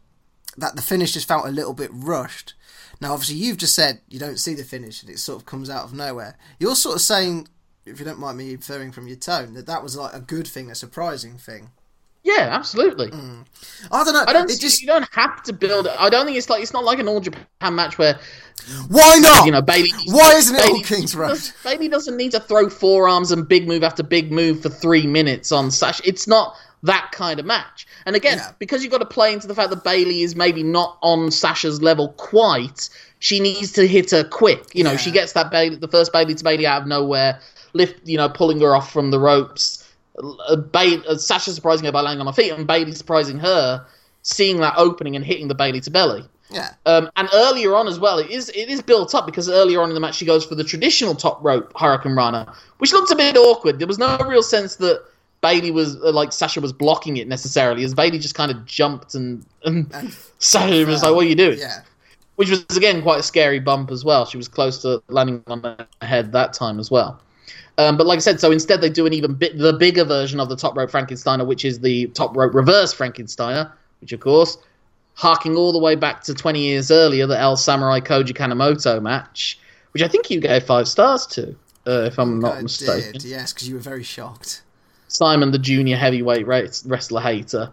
[0.56, 2.54] that the finish just felt a little bit rushed.
[3.00, 5.68] Now, obviously, you've just said you don't see the finish and it sort of comes
[5.70, 6.36] out of nowhere.
[6.58, 7.48] You're sort of saying,
[7.86, 10.46] if you don't mind me inferring from your tone, that that was like a good
[10.46, 11.70] thing, a surprising thing.
[12.24, 13.08] Yeah, absolutely.
[13.12, 14.24] I don't know.
[14.26, 14.48] I don't.
[14.48, 14.54] Mm.
[14.54, 15.86] It just You don't have to build.
[15.86, 18.18] I don't think it's like it's not like an all Japan match where
[18.88, 19.44] why not?
[19.44, 19.90] you know Bayley.
[20.06, 21.28] Why isn't it all Bayley- Kings Road?
[21.28, 25.06] does- Bayley doesn't need to throw forearms and big move after big move for three
[25.06, 26.02] minutes on Sasha.
[26.06, 27.86] It's not that kind of match.
[28.06, 28.52] And again, Yeah.
[28.58, 31.82] because you've got to play into the fact that Bayley is maybe not on Sasha's
[31.82, 34.64] level quite, she needs to hit her quick.
[34.74, 34.96] You know, Yeah.
[34.98, 37.40] she gets that Bayley, the first Bayley to Bailey out of nowhere,
[37.74, 39.83] lift, you know, pulling her off from the ropes.
[40.22, 43.84] Uh, ba- uh, Sasha surprising her by landing on her feet, and Bayley surprising her,
[44.22, 46.24] seeing that opening and hitting the Bayley to belly.
[46.50, 46.70] Yeah.
[46.86, 49.88] Um, and earlier on as well, it is it is built up because earlier on
[49.88, 53.36] in the match she goes for the traditional top rope Hurricanrana, which looked a bit
[53.36, 53.78] awkward.
[53.78, 55.02] There was no real sense that
[55.40, 59.14] Bayley was uh, like Sasha was blocking it necessarily, as Bayley just kind of jumped
[59.14, 61.80] and, and And Sasha was like, "What are you doing?" yeah.
[62.36, 64.26] Which was again quite a scary bump as well.
[64.26, 67.20] She was close to landing on her head that time as well.
[67.76, 70.38] Um, but like I said, so instead they do an even bit the bigger version
[70.38, 74.58] of the top rope Frankensteiner, which is the top rope reverse Frankensteiner, which of course,
[75.14, 79.58] harking all the way back to 20 years earlier, the El Samurai Koji Kanemoto match,
[79.92, 81.56] which I think you gave five stars to,
[81.86, 83.12] uh, if I'm not I mistaken.
[83.12, 84.62] did, yes, because you were very shocked.
[85.08, 87.70] Simon, the junior heavyweight wrestler hater.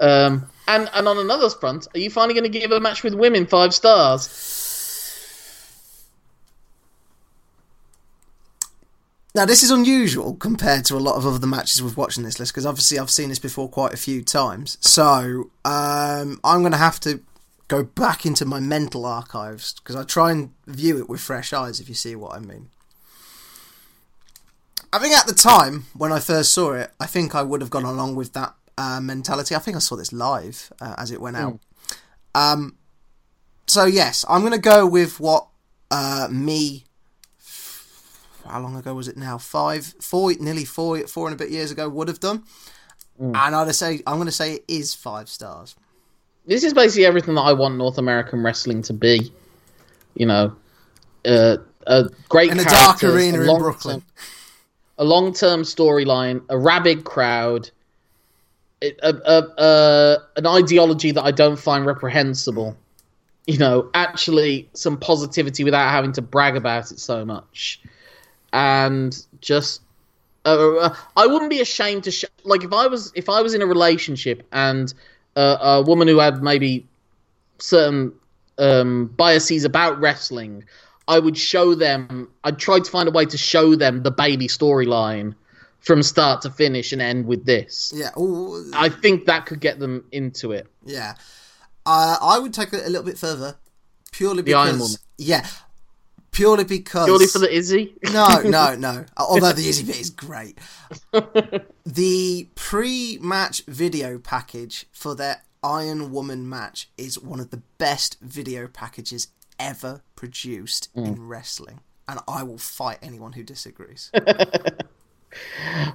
[0.00, 3.14] Um, and and on another front, are you finally going to give a match with
[3.14, 4.26] women five stars?
[9.34, 12.38] Now, this is unusual compared to a lot of other matches we've watched in this
[12.38, 14.76] list because obviously I've seen this before quite a few times.
[14.80, 17.20] So um, I'm going to have to
[17.68, 21.80] go back into my mental archives because I try and view it with fresh eyes.
[21.80, 22.68] If you see what I mean.
[24.92, 27.70] I think at the time when I first saw it, I think I would have
[27.70, 29.54] gone along with that uh, mentality.
[29.54, 31.58] I think I saw this live uh, as it went out.
[32.34, 32.76] Um,
[33.66, 35.46] so yes, I'm going to go with what
[35.90, 36.84] uh, me.
[38.46, 39.38] How long ago was it now?
[39.38, 42.44] Five, four, nearly four, four and a bit years ago would have done.
[43.18, 45.76] And I'd say I'm going to say it is five stars.
[46.46, 49.32] This is basically everything that I want North American wrestling to be.
[50.14, 50.56] You know,
[51.24, 54.02] uh, a great In a dark arena in long-term- Brooklyn.
[54.98, 57.70] a long-term storyline, a rabid crowd,
[58.82, 62.76] a, a, a, a, an ideology that I don't find reprehensible.
[63.46, 67.80] You know, actually some positivity without having to brag about it so much,
[68.52, 69.82] and just.
[70.44, 73.54] Uh, uh, I wouldn't be ashamed to sh- like if I was if I was
[73.54, 74.92] in a relationship and
[75.36, 76.84] uh, a woman who had maybe
[77.58, 78.12] certain
[78.58, 80.64] um, biases about wrestling,
[81.08, 82.28] I would show them.
[82.44, 85.34] I'd try to find a way to show them the Bayley storyline
[85.80, 87.92] from start to finish and end with this.
[87.94, 88.10] Yeah.
[88.18, 90.66] Ooh, I think that could get them into it.
[90.84, 91.14] Yeah.
[91.84, 93.56] Uh, I would take it a little bit further,
[94.12, 95.46] purely because yeah,
[96.32, 97.94] purely because Purely for the Izzy.
[98.12, 99.04] no, no, no.
[99.16, 100.58] Although the easy bit is great.
[101.86, 108.66] the pre-match video package for their Iron Woman match is one of the best video
[108.66, 109.28] packages
[109.60, 111.06] ever produced Mm.
[111.06, 114.10] in wrestling, and I will fight anyone who disagrees.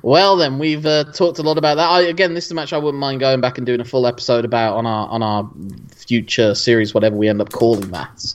[0.02, 1.88] Well, then we've uh, talked a lot about that.
[1.90, 4.08] I, again, this is a match I wouldn't mind going back and doing a full
[4.08, 5.48] episode about on our on our
[5.96, 8.34] future series, whatever we end up calling that.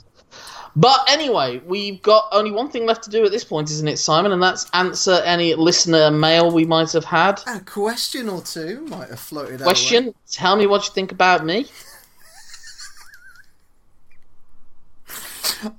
[0.75, 3.97] But anyway, we've got only one thing left to do at this point, isn't it,
[3.97, 4.31] Simon?
[4.31, 7.41] And that's answer any listener mail we might have had.
[7.45, 9.61] a question or two might have floated.
[9.61, 11.67] Question: Tell me what you think about me.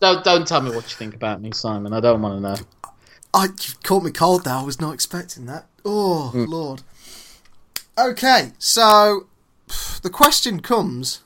[0.00, 1.92] don't don't tell me what you think about me, Simon.
[1.92, 2.56] I don't want to know.
[3.32, 4.54] I you caught me cold there.
[4.54, 5.66] I was not expecting that.
[5.84, 6.44] Oh hmm.
[6.44, 6.82] lord.
[7.98, 9.26] Okay, so
[10.02, 11.23] the question comes.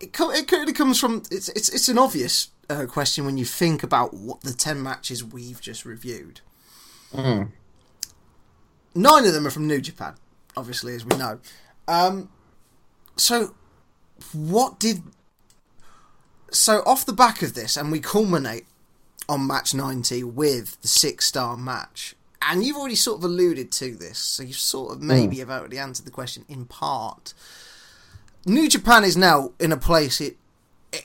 [0.00, 3.36] It co- it kind of comes from it's it's it's an obvious uh, question when
[3.36, 6.40] you think about what the ten matches we've just reviewed.
[7.12, 7.50] Mm.
[8.94, 10.14] Nine of them are from New Japan,
[10.56, 11.40] obviously, as we know.
[11.86, 12.28] Um,
[13.16, 13.54] so,
[14.32, 15.02] what did?
[16.50, 18.66] So off the back of this, and we culminate
[19.28, 22.14] on match 90 with the six star match.
[22.40, 25.78] And you've already sort of alluded to this, so you've sort of maybe have already
[25.78, 27.34] answered the question in part.
[28.48, 30.36] New Japan is now in a place it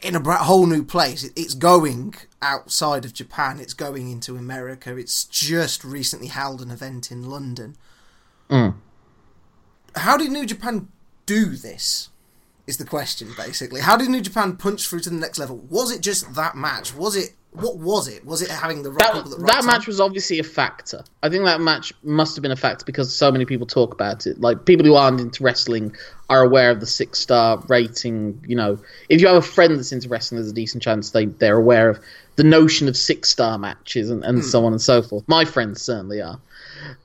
[0.02, 1.24] in a whole new place.
[1.24, 3.60] It, it's going outside of Japan.
[3.60, 4.96] It's going into America.
[4.96, 7.76] It's just recently held an event in London.
[8.50, 8.76] Mm.
[9.96, 10.88] How did New Japan
[11.26, 12.10] do this?
[12.66, 13.82] Is the question basically?
[13.82, 15.58] How did New Japan punch through to the next level?
[15.70, 16.96] Was it just that match?
[16.96, 18.26] Was it what was it?
[18.26, 19.66] Was it having the right That, people the right that time?
[19.68, 21.04] match was obviously a factor.
[21.22, 24.26] I think that match must have been a factor because so many people talk about
[24.28, 24.42] it.
[24.42, 25.96] Like people who aren't into wrestling
[26.30, 28.44] are aware of the six star rating.
[28.48, 28.80] You know,
[29.10, 31.90] if you have a friend that's into wrestling, there's a decent chance they they're aware
[31.90, 32.00] of
[32.36, 35.24] the notion of six star matches and, and so on and so forth.
[35.28, 36.40] My friends certainly are.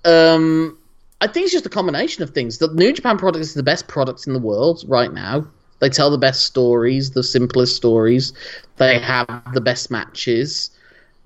[0.05, 0.79] Um,
[1.21, 2.59] I think it's just a combination of things.
[2.59, 5.47] The New Japan product is the best product in the world right now.
[5.81, 8.33] They tell the best stories, the simplest stories.
[8.77, 10.71] They have the best matches.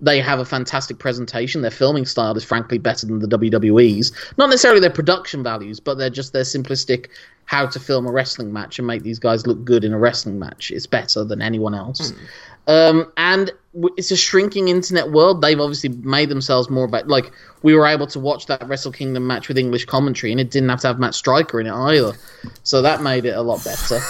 [0.00, 1.62] They have a fantastic presentation.
[1.62, 4.12] Their filming style is frankly better than the WWE's.
[4.36, 7.06] Not necessarily their production values, but they're just their simplistic
[7.44, 10.38] how to film a wrestling match and make these guys look good in a wrestling
[10.38, 10.70] match.
[10.70, 12.10] It's better than anyone else.
[12.10, 12.24] Hmm.
[12.66, 13.50] Um, and
[13.96, 15.40] it's a shrinking internet world.
[15.40, 17.32] They've obviously made themselves more about like
[17.62, 20.68] we were able to watch that Wrestle Kingdom match with English commentary, and it didn't
[20.68, 22.12] have to have Matt Striker in it either.
[22.62, 24.00] So that made it a lot better.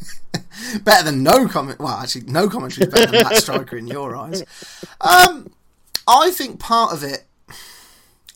[0.84, 1.78] better than no comment.
[1.78, 4.42] Well, actually, no commentary is better than Matt Striker in your eyes.
[5.00, 5.50] Um,
[6.06, 7.24] I think part of it.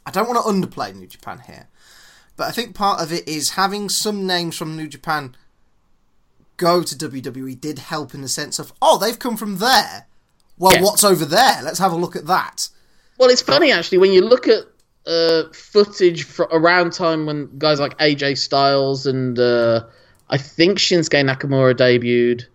[0.05, 1.68] I don't want to underplay New Japan here,
[2.36, 5.36] but I think part of it is having some names from New Japan
[6.68, 10.06] go to WWE did help in the sense of oh they've come from there.
[10.58, 10.82] Well, Yeah.
[10.86, 11.58] what's over there?
[11.62, 12.68] Let's have a look at that.
[13.18, 14.62] Well, it's funny actually when you look at
[15.06, 19.84] uh, footage fr around time when guys like AJ Styles and uh,
[20.30, 22.46] I think Shinsuke Nakamura debuted,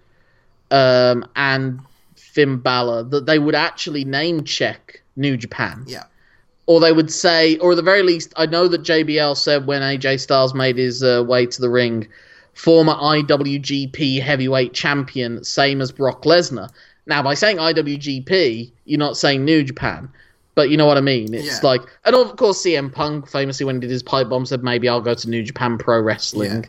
[0.71, 1.79] um, and
[2.15, 6.03] Finn Balor, that they would actually name check New Japan, Yeah,
[6.67, 9.81] or they would say, or at the very least, I know that JBL said when
[9.81, 12.07] AJ Styles made his uh, way to the ring,
[12.57, 16.69] former IWGP Heavyweight Champion, same as Brock Lesnar.
[17.05, 20.09] Now, by saying IWGP, you're not saying New Japan.
[20.55, 21.35] But you know what I mean?
[21.35, 21.69] It's Yeah.
[21.69, 24.89] like, and of course, CM Punk famously when he did his pipe bomb said maybe
[24.89, 26.51] I'll go to New Japan Pro Wrestling.
[26.51, 26.61] Yeah.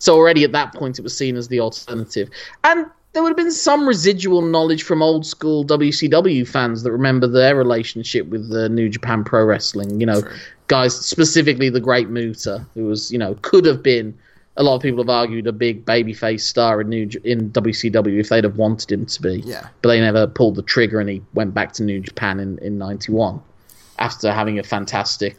[0.00, 2.28] So already at that point, it was seen as the alternative,
[2.64, 7.28] and there would have been some residual knowledge from old school WCW fans that remember
[7.28, 10.00] their relationship with the New Japan Pro Wrestling.
[10.00, 10.30] You know, True.
[10.66, 14.12] guys specifically the Great Muta, who was you know could have been.
[14.58, 18.28] A lot of people have argued a big babyface star in New in WCW if
[18.30, 19.68] they'd have wanted him to be Yeah.
[19.82, 22.78] but they never pulled the trigger and he went back to New Japan in, in
[22.78, 23.40] 91
[23.98, 25.36] after having a fantastic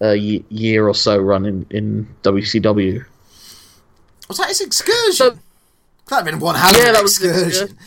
[0.00, 3.04] uh, year or so run in, in WCW.
[4.28, 5.12] Was that his excursion?
[5.12, 5.38] So-
[6.06, 7.78] That'd been one hell of Yeah, an that was excursion.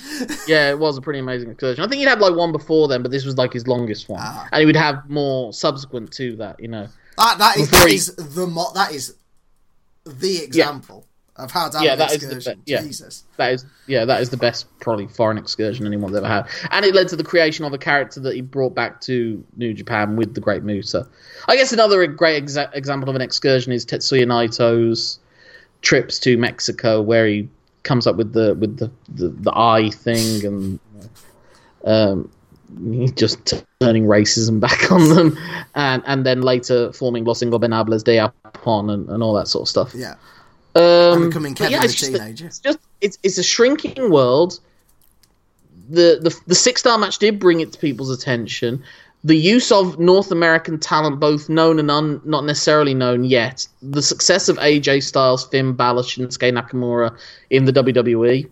[0.47, 1.83] Yeah, it was a pretty amazing excursion.
[1.83, 4.19] I think he'd had like one before then, but this was like his longest one.
[4.23, 4.49] Ah.
[4.51, 6.87] And he would have more subsequent to that, you know.
[7.17, 9.13] That, that is Before that he- is the mo- that is
[10.07, 11.05] the example
[11.35, 12.61] of how to have Yeah, an that is the excursion.
[12.65, 12.81] be- yeah.
[12.81, 13.23] Jesus.
[13.37, 16.95] That is, yeah, that is the best probably foreign excursion anyone's ever had, and it
[16.95, 20.33] led to the creation of a character that he brought back to New Japan with
[20.33, 21.07] the Great Muta.
[21.47, 25.19] I guess another great exa- example of an excursion is Tetsuya Naito's
[25.83, 27.47] trips to Mexico, where he
[27.83, 30.79] comes up with the with the the, the eye thing and
[31.85, 32.31] um,
[33.15, 35.37] just turning racism back on them,
[35.75, 39.69] and and then later forming Los Ingobernables de Japón and, and all that sort of
[39.69, 39.93] stuff.
[39.95, 40.15] Yeah.
[40.75, 42.45] Um, becoming Kevin yeah, the it's just- teenager.
[42.45, 44.59] It's just it's it's a shrinking world.
[45.89, 48.83] The the the six star match did bring it to people's attention.
[49.23, 53.67] The use of North American talent, both known and un, not necessarily known yet.
[53.81, 57.17] The success of AJ Styles, Finn Balor, Shinsuke Nakamura
[57.49, 58.47] in the WWE.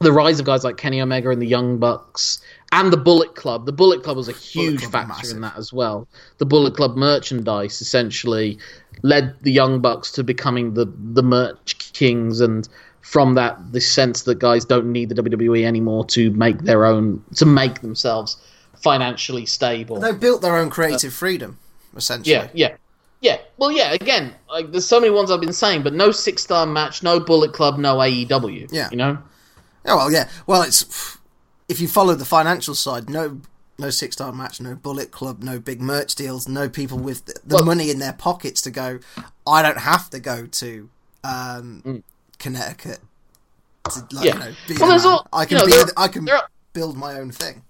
[0.00, 2.40] The rise of guys like Kenny Omega and the Young Bucks,
[2.72, 3.66] and the Bullet Club.
[3.66, 5.36] The Bullet Club was a huge factor massive.
[5.36, 6.06] in that as well.
[6.38, 8.58] The Bullet Club merchandise essentially
[9.02, 12.68] led the Young Bucks to becoming the the merch kings, and
[13.00, 17.22] from that, the sense that guys don't need the WWE anymore to make their own
[17.36, 18.36] to make themselves
[18.76, 19.98] financially stable.
[19.98, 21.58] They built their own creative uh, freedom,
[21.96, 22.34] essentially.
[22.34, 22.76] Yeah, yeah,
[23.20, 23.38] yeah.
[23.56, 23.92] Well, yeah.
[23.92, 27.18] Again, like there's so many ones I've been saying, but no six star match, no
[27.18, 28.68] Bullet Club, no AEW.
[28.70, 28.90] Yeah.
[28.90, 29.18] you know.
[29.86, 30.28] Oh well, yeah.
[30.46, 31.17] Well, it's
[31.68, 33.40] if you follow the financial side, no,
[33.78, 37.34] no six star match, no Bullet Club, no big merch deals, no people with the,
[37.44, 39.00] the Well- money in their pockets to go.
[39.46, 40.90] I don't have to go to
[41.24, 42.02] um,
[42.38, 43.00] Connecticut.
[43.90, 44.24] To, like, Mm.
[44.24, 44.32] Yeah.
[44.34, 45.72] you know, be Well, all- I can you know, be.
[45.72, 46.28] there- I can
[46.72, 47.62] build my own thing.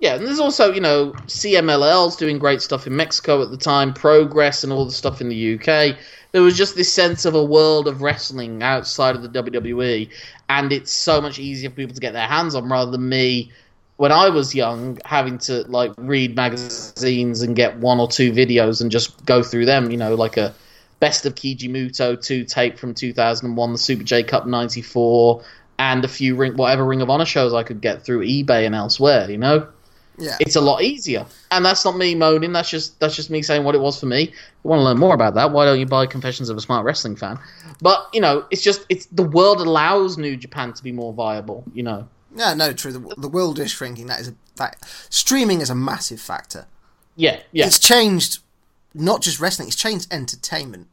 [0.00, 3.92] Yeah, and there's also, you know, CMLL's doing great stuff in Mexico at the time,
[3.92, 5.96] Progress and all the stuff in the UK.
[6.30, 10.08] There was just this sense of a world of wrestling outside of the WWE,
[10.48, 13.50] and it's so much easier for people to get their hands on rather than me
[13.96, 18.80] when I was young having to like read magazines and get one or two videos
[18.80, 20.54] and just go through them, you know, like a
[21.00, 25.42] Best of Keiji Muto 2 tape from 2001, the Super J Cup 94,
[25.78, 28.74] and a few ring, whatever Ring of Honor shows I could get through eBay and
[28.74, 29.66] elsewhere, you know?
[30.18, 30.36] Yeah.
[30.40, 31.24] it's a lot easier.
[31.50, 32.52] And that's not me moaning.
[32.52, 34.22] That's just that's just me saying what it was for me.
[34.24, 34.30] If
[34.64, 35.52] you want to learn more about that?
[35.52, 37.38] Why don't you buy Confessions of a Smart Wrestling Fan?
[37.80, 41.64] But you know, it's just it's the world allows New Japan to be more viable.
[41.72, 42.92] You know, Yeah, no, true.
[42.92, 44.06] The, the world is shrinking.
[44.08, 44.76] That is a that
[45.08, 46.66] streaming is a massive factor.
[47.14, 48.40] yeah, yeah, It's changed
[48.94, 50.88] not just wrestling; it's changed entertainment.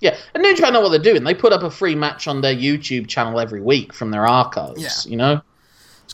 [0.00, 0.16] yeah.
[0.34, 1.22] And New Japan know what they're doing.
[1.22, 4.80] They put up a free match on their YouTube channel every week from their archives.
[5.06, 5.10] Yeah.
[5.10, 5.40] You know,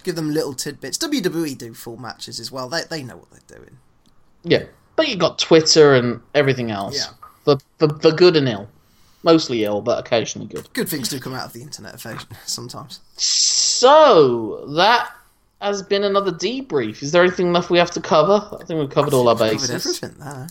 [0.07, 0.96] give them little tidbits.
[0.98, 2.68] WWE do full matches as well.
[2.70, 3.76] They they know what they're doing.
[4.44, 4.64] yeah.
[4.96, 7.12] But you got Twitter and everything else Yeah.
[7.44, 8.68] for, for for good and ill.
[9.22, 10.72] Mostly ill, but occasionally good.
[10.72, 12.00] Good things do come out of the internet
[12.46, 13.00] sometimes.
[13.16, 15.11] So that
[15.61, 17.02] has been another debrief.
[17.02, 18.40] Is there anything left we have to cover?
[18.61, 19.70] I think we've covered all our Covered bases.
[19.70, 20.46] everything there.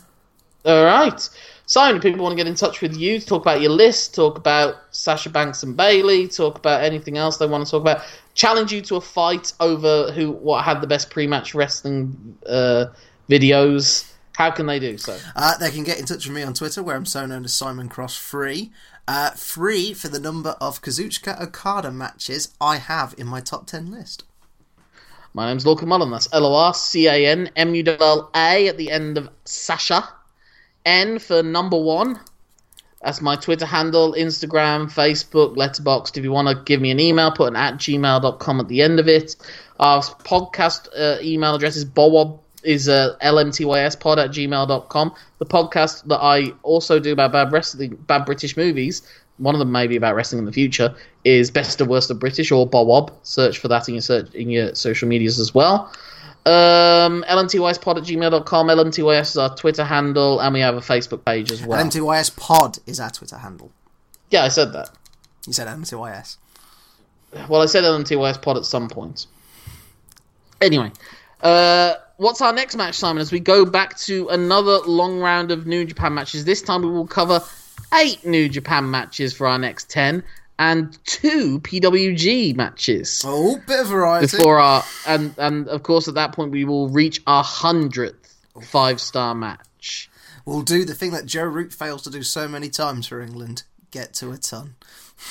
[0.65, 1.29] All right.
[1.67, 4.13] Simon, if people want to get in touch with you, to talk about your list,
[4.13, 8.01] talk about Sasha Banks and Bayley, talk about anything else they want to talk about,
[8.35, 12.85] challenge you to a fight over who what had the best pre-match wrestling uh,
[13.29, 14.11] videos.
[14.33, 15.17] How can they do so?
[15.35, 17.53] Uh, they can get in touch with me on Twitter, where I'm so known as
[17.53, 18.71] Simon Cross Free.
[19.07, 23.89] Uh, free for the number of Kazuchika Okada matches I have in my top ten
[23.89, 24.25] list.
[25.33, 26.11] My name's Lorcan Mullen.
[26.11, 29.29] That's L O R C A N M U L A at the end of
[29.45, 30.09] Sasha.
[30.85, 32.19] N for number one.
[33.05, 36.17] That's my Twitter handle, Instagram, Facebook, Letterboxd.
[36.17, 38.99] If you want to give me an email, put an at gmail.com at the end
[38.99, 39.35] of it.
[39.79, 45.15] Our podcast uh, email address is bowob is uh, lmtyspod at gmail.com.
[45.37, 49.03] The podcast that I also do about bad wrestling, bad British movies,
[49.37, 50.95] one of them may be about wrestling in the future,
[51.25, 53.13] is Best of Worst of British or Bowob.
[53.21, 55.93] Search for that in your search in your social medias as well.
[56.47, 58.67] Um, lmtyspod at gmail.com.
[58.67, 61.83] LMTYS is our Twitter handle, and we have a Facebook page as well.
[61.83, 63.71] MTYS Pod is our Twitter handle.
[64.29, 64.89] yeah, I said that.
[65.47, 66.37] You said MTYS.
[67.49, 69.25] Well, I said LMTYS pod at some point.
[70.61, 70.91] Anyway,
[71.41, 73.21] Uh, what's our next match, Simon?
[73.21, 76.89] As we go back to another long round of New Japan matches, this time we
[76.89, 77.41] will cover
[77.93, 80.23] eight New Japan matches for our next ten
[80.57, 83.23] and two PWG matches.
[83.25, 84.27] Oh, bit of variety.
[84.27, 89.01] Before our and and of course at that point we will reach our hundredth five
[89.01, 90.09] star match.
[90.45, 93.63] We'll do the thing that Joe Root fails to do so many times for England:
[93.91, 94.75] get to a ton.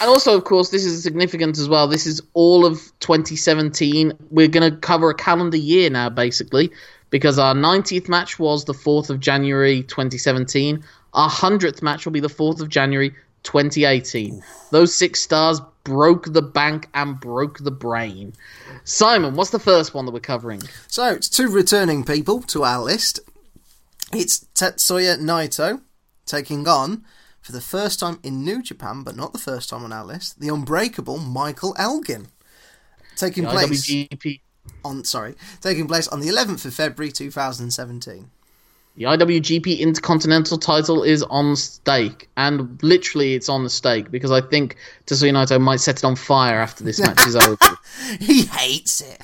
[0.00, 1.86] And also, of course, this is significant as well.
[1.86, 4.12] This is all of 2017.
[4.30, 6.70] We're going to cover a calendar year now, basically,
[7.10, 10.82] because our 90th match was the 4th of January 2017.
[11.12, 13.14] Our 100th match will be the 4th of January
[13.44, 14.42] 2018.
[14.70, 18.32] Those six stars broke the bank and broke the brain.
[18.84, 20.62] Simon, what's the first one that we're covering?
[20.88, 23.20] So, it's two returning people to our list.
[24.12, 25.80] It's Tetsuya Naito
[26.26, 27.04] taking on
[27.40, 30.40] for the first time in New Japan, but not the first time on our list,
[30.40, 32.28] the unbreakable Michael Elgin.
[33.16, 34.40] Taking The place IWGP,
[34.84, 38.30] on sorry, taking place on the 11th of February 2017.
[38.96, 44.40] The IWGP Intercontinental title is on stake, and literally it's on the stake because I
[44.40, 44.76] think
[45.06, 47.56] Tetsuya Naito might set it on fire after this match is over.
[48.20, 49.20] he hates it.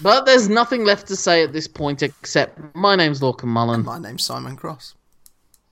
[0.00, 3.84] But there's nothing left to say at this point except my name's Lorcan Mullen.
[3.84, 4.94] My name's Simon Cross.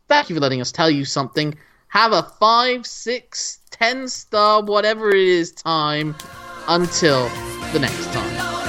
[0.08, 1.56] Thank you for letting us tell you something.
[1.88, 6.14] Have a five, six, ten star, whatever it is time
[6.68, 7.28] until
[7.72, 8.61] the next time.